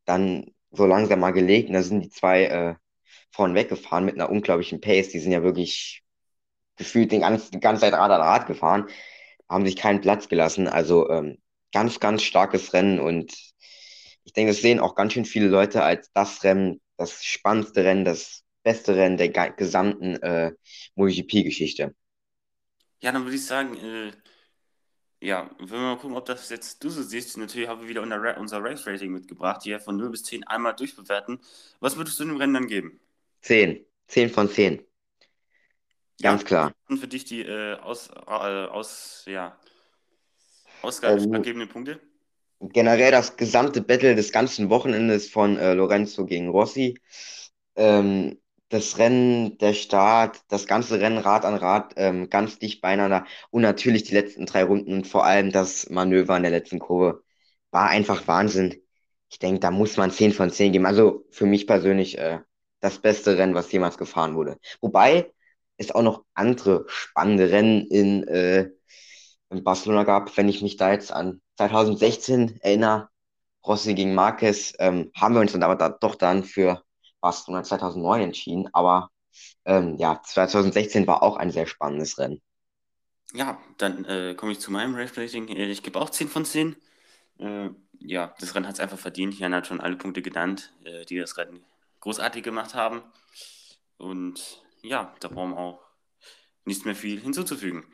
dann 0.06 0.54
so 0.72 0.86
langsam 0.86 1.20
mal 1.20 1.32
gelegt. 1.32 1.70
Und 1.70 1.76
da 1.76 1.84
sind 1.84 2.02
die 2.02 2.10
zwei 2.10 2.46
äh, 2.46 2.76
vorn 3.32 3.56
weggefahren 3.56 4.06
mit 4.06 4.16
einer 4.16 4.30
unglaublichen 4.30 4.82
Pace. 4.82 5.10
Die 5.10 5.20
sind 5.20 5.32
ja 5.32 5.44
wirklich 5.44 6.04
gefühlt 6.78 7.12
den 7.12 7.22
ganzen, 7.22 7.52
die 7.52 7.60
ganze 7.60 7.82
Zeit 7.82 7.94
Rad 7.94 8.12
an 8.12 8.22
Rad 8.22 8.48
gefahren, 8.48 8.88
haben 9.50 9.66
sich 9.66 9.76
keinen 9.76 10.02
Platz 10.02 10.28
gelassen. 10.30 10.68
Also 10.68 11.10
ähm, 11.10 11.38
ganz, 11.72 12.00
ganz 12.00 12.24
starkes 12.24 12.74
Rennen 12.74 13.00
und 13.00 13.34
ich 14.24 14.34
denke, 14.34 14.52
das 14.52 14.62
sehen 14.62 14.80
auch 14.80 14.96
ganz 14.96 15.14
schön 15.14 15.26
viele 15.26 15.48
Leute 15.48 15.84
als 15.84 16.12
das 16.14 16.44
Rennen, 16.44 16.80
das 16.98 17.24
spannendste 17.24 17.84
Rennen, 17.84 18.06
das 18.06 18.44
beste 18.64 18.96
Rennen 18.96 19.18
der 19.18 19.30
gesamten 19.30 20.16
äh, 20.22 20.52
MotoGP-Geschichte. 20.96 21.96
Ja, 23.02 23.12
dann 23.12 23.24
würde 23.24 23.36
ich 23.36 23.46
sagen, 23.46 23.76
äh, 23.78 24.12
ja, 25.22 25.50
wenn 25.60 25.70
wir 25.70 25.80
mal 25.80 25.98
gucken, 25.98 26.18
ob 26.18 26.26
das 26.26 26.50
jetzt 26.50 26.84
du 26.84 26.90
so 26.90 27.02
siehst. 27.04 27.38
Natürlich 27.38 27.68
haben 27.70 27.82
wir 27.82 27.88
wieder 27.90 28.02
unser, 28.02 28.38
unser 28.38 28.64
Race-Rating 28.64 29.12
mitgebracht, 29.12 29.64
hier 29.64 29.80
von 29.80 29.98
0 29.98 30.10
bis 30.12 30.24
10 30.24 30.44
einmal 30.46 30.76
durchbewerten. 30.76 31.40
Was 31.80 31.98
würdest 31.98 32.20
du 32.20 32.26
dem 32.26 32.38
Rennen 32.38 32.54
dann 32.56 32.68
geben? 32.68 33.00
10. 33.42 33.86
10 34.08 34.30
von 34.32 34.50
10. 34.50 34.84
Ganz 36.22 36.44
Ja, 36.44 36.46
klar. 36.46 36.74
und 36.90 37.00
für 37.00 37.08
dich 37.08 37.26
die 37.26 37.42
äh, 37.44 37.76
aus, 37.80 38.10
äh, 38.10 38.14
aus, 38.32 39.24
ja, 39.28 39.58
Ähm, 41.04 41.16
ausschlaggebenden 41.16 41.70
Punkte? 41.70 42.00
generell 42.62 43.12
das 43.12 43.38
gesamte 43.38 43.82
Battle 43.82 44.16
des 44.16 44.32
ganzen 44.32 44.70
Wochenendes 44.70 45.30
von 45.30 45.58
äh, 45.58 45.74
Lorenzo 45.74 46.26
gegen 46.26 46.50
Rossi. 46.50 47.00
Ähm, 47.76 48.41
das 48.72 48.98
Rennen, 48.98 49.58
der 49.58 49.74
Start, 49.74 50.42
das 50.48 50.66
ganze 50.66 51.00
Rennen 51.00 51.18
Rad 51.18 51.46
an 51.46 51.56
Rad, 51.56 51.94
ähm, 51.98 52.30
ganz 52.30 52.58
dicht 52.58 52.82
beieinander 52.82 53.26
und 53.52 53.62
natürlich 53.62 54.04
die 54.04 54.14
letzten 54.14 54.46
drei 54.46 54.64
Runden 54.64 54.94
und 54.94 55.08
vor 55.08 55.26
allem 55.26 55.52
das 55.52 55.90
Manöver 55.90 56.38
in 56.38 56.44
der 56.44 56.52
letzten 56.52 56.80
Kurve 56.80 57.24
war 57.72 57.90
einfach 57.90 58.28
Wahnsinn. 58.28 58.82
Ich 59.30 59.40
denke, 59.40 59.60
da 59.60 59.72
muss 59.72 59.98
man 59.98 60.12
10 60.12 60.34
von 60.34 60.50
10 60.50 60.72
geben. 60.74 60.86
Also 60.86 61.26
für 61.32 61.46
mich 61.46 61.68
persönlich 61.68 62.18
äh, 62.18 62.40
das 62.80 63.00
beste 63.00 63.38
Rennen, 63.38 63.56
was 63.56 63.72
jemals 63.72 63.98
gefahren 63.98 64.36
wurde. 64.36 64.58
Wobei 64.82 65.34
es 65.78 65.92
auch 65.92 66.02
noch 66.02 66.24
andere 66.34 66.86
spannende 66.88 67.52
Rennen 67.52 67.86
in, 67.88 68.28
äh, 68.28 68.70
in 69.50 69.64
Barcelona 69.64 70.04
gab. 70.04 70.36
Wenn 70.38 70.50
ich 70.50 70.62
mich 70.62 70.78
da 70.78 70.92
jetzt 70.92 71.12
an 71.12 71.42
2016 71.58 72.60
erinnere, 72.62 73.10
Rossi 73.66 73.94
gegen 73.94 74.16
Marquez, 74.16 74.74
ähm, 74.80 75.12
haben 75.16 75.36
wir 75.36 75.42
uns 75.42 75.52
dann 75.52 75.64
aber 75.64 75.76
da, 75.76 75.90
doch 75.90 76.16
dann 76.16 76.44
für 76.44 76.84
Barcelona 77.22 77.64
2009 77.64 78.22
entschieden. 78.22 78.70
Aber 78.74 79.10
ähm, 79.66 79.98
ja, 79.98 80.22
2016 80.24 81.08
war 81.08 81.24
auch 81.24 81.38
ein 81.38 81.52
sehr 81.52 81.68
spannendes 81.68 82.18
Rennen. 82.20 82.42
Ja, 83.34 83.62
dann 83.78 84.06
äh, 84.06 84.36
komme 84.36 84.52
ich 84.54 84.60
zu 84.60 84.72
meinem 84.72 84.96
Race-Rating. 84.96 85.48
Äh, 85.50 85.72
Ich 85.72 85.84
gebe 85.84 86.00
auch 86.00 86.10
10 86.10 86.28
von 86.30 86.46
10. 86.46 86.76
Äh, 87.40 87.70
ja, 88.00 88.36
das 88.40 88.56
Rennen 88.56 88.68
hat 88.68 88.76
es 88.76 88.80
einfach 88.82 89.00
verdient. 89.00 89.40
Jan 89.40 89.56
hat 89.56 89.68
schon 89.68 89.82
alle 89.82 89.96
Punkte 89.98 90.22
genannt, 90.22 90.74
äh, 90.84 91.06
die 91.06 91.18
das 91.20 91.38
Rennen 91.38 91.66
großartig 92.02 92.44
gemacht 92.44 92.76
haben. 92.76 93.04
Und 93.98 94.64
ja, 94.82 95.16
da 95.22 95.28
brauchen 95.30 95.52
wir 95.52 95.60
auch 95.60 95.82
nicht 96.66 96.86
mehr 96.86 96.96
viel 96.96 97.20
hinzuzufügen. 97.22 97.86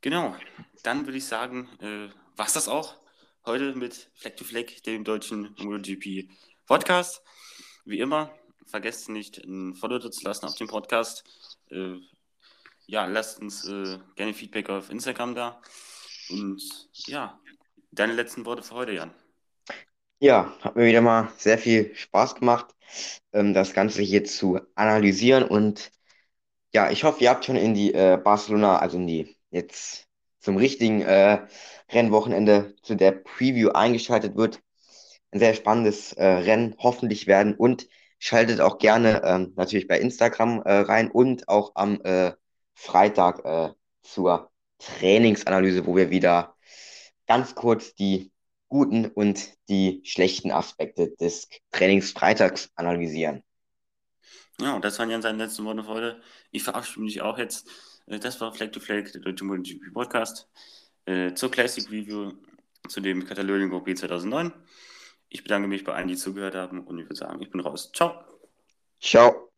Genau, 0.00 0.36
dann 0.82 1.06
würde 1.06 1.18
ich 1.18 1.26
sagen, 1.26 1.68
äh, 1.80 2.08
was 2.36 2.52
das 2.54 2.68
auch 2.68 2.96
heute 3.46 3.74
mit 3.74 4.10
Fleck 4.14 4.36
to 4.36 4.44
Fleck, 4.44 4.82
dem 4.84 5.04
deutschen 5.04 5.54
MotoGP 5.58 6.28
Podcast. 6.66 7.22
Wie 7.84 8.00
immer, 8.00 8.30
vergesst 8.70 9.08
nicht, 9.08 9.38
ein 9.38 9.74
Follow 9.74 9.98
zu 9.98 10.24
lassen 10.24 10.46
auf 10.46 10.56
dem 10.56 10.68
Podcast. 10.68 11.24
Äh, 11.70 11.96
ja, 12.86 13.06
lasst 13.06 13.40
uns 13.40 13.64
äh, 13.66 13.98
gerne 14.16 14.34
Feedback 14.34 14.70
auf 14.70 14.90
Instagram 14.90 15.34
da. 15.34 15.60
Und 16.28 16.62
ja, 17.06 17.40
deine 17.92 18.14
letzten 18.14 18.46
Worte 18.46 18.62
für 18.62 18.74
heute, 18.74 18.92
Jan. 18.92 19.14
Ja, 20.20 20.54
hat 20.60 20.76
mir 20.76 20.86
wieder 20.86 21.00
mal 21.00 21.32
sehr 21.38 21.58
viel 21.58 21.94
Spaß 21.94 22.34
gemacht, 22.36 22.74
ähm, 23.32 23.54
das 23.54 23.72
Ganze 23.74 24.02
hier 24.02 24.24
zu 24.24 24.60
analysieren 24.74 25.44
und 25.44 25.90
Ja, 26.72 26.90
ich 26.90 27.04
hoffe, 27.04 27.22
ihr 27.24 27.30
habt 27.30 27.44
schon 27.44 27.56
in 27.56 27.74
die 27.74 27.92
äh, 27.94 28.16
Barcelona, 28.22 28.78
also 28.78 28.96
in 28.98 29.06
die 29.06 29.36
jetzt 29.50 30.08
zum 30.40 30.56
richtigen 30.56 31.02
äh, 31.02 31.46
Rennwochenende 31.90 32.76
zu 32.82 32.94
der 32.96 33.12
Preview 33.12 33.70
eingeschaltet 33.70 34.36
wird. 34.36 34.60
Ein 35.32 35.40
sehr 35.40 35.54
spannendes 35.54 36.12
äh, 36.14 36.24
Rennen 36.26 36.76
hoffentlich 36.78 37.26
werden 37.26 37.54
und 37.56 37.88
schaltet 38.20 38.60
auch 38.60 38.78
gerne 38.78 39.22
ähm, 39.24 39.52
natürlich 39.56 39.88
bei 39.88 39.98
Instagram 39.98 40.62
äh, 40.62 40.72
rein 40.80 41.10
und 41.10 41.48
auch 41.48 41.72
am 41.74 42.00
äh, 42.02 42.32
Freitag 42.74 43.44
äh, 43.44 43.74
zur 44.02 44.50
Trainingsanalyse, 44.78 45.86
wo 45.86 45.96
wir 45.96 46.10
wieder 46.10 46.54
ganz 47.26 47.54
kurz 47.54 47.94
die 47.94 48.30
guten 48.68 49.06
und 49.06 49.50
die 49.68 50.02
schlechten 50.04 50.52
Aspekte 50.52 51.10
des 51.16 51.48
Trainingsfreitags 51.72 52.70
analysieren. 52.76 53.42
Ja, 54.60 54.74
und 54.76 54.84
das 54.84 54.98
waren 54.98 55.10
Jan 55.10 55.22
seine 55.22 55.38
letzten 55.38 55.64
Worte 55.64 55.82
für 55.82 55.88
heute. 55.88 56.22
Ich 56.50 56.62
verabschiede 56.62 57.00
mich 57.00 57.22
auch 57.22 57.38
jetzt. 57.38 57.68
Äh, 58.06 58.18
das 58.18 58.40
war 58.40 58.52
Flag 58.52 58.70
to 58.70 58.80
Flag, 58.80 59.10
der 59.12 59.22
deutsche 59.22 59.44
MotoGP 59.44 59.92
Podcast. 59.94 60.48
Äh, 61.06 61.32
zur 61.32 61.50
Classic 61.50 61.90
Review 61.90 62.32
zu 62.86 63.00
dem 63.00 63.24
Katalonien 63.24 63.70
Grand 63.70 63.84
Prix 63.84 64.00
2009. 64.00 64.52
Ich 65.30 65.44
bedanke 65.44 65.68
mich 65.68 65.84
bei 65.84 65.94
allen, 65.94 66.08
die 66.08 66.16
zugehört 66.16 66.56
haben 66.56 66.84
und 66.86 66.98
ich 66.98 67.06
würde 67.06 67.16
sagen, 67.16 67.40
ich 67.40 67.50
bin 67.50 67.60
raus. 67.60 67.90
Ciao. 67.94 68.24
Ciao. 69.00 69.49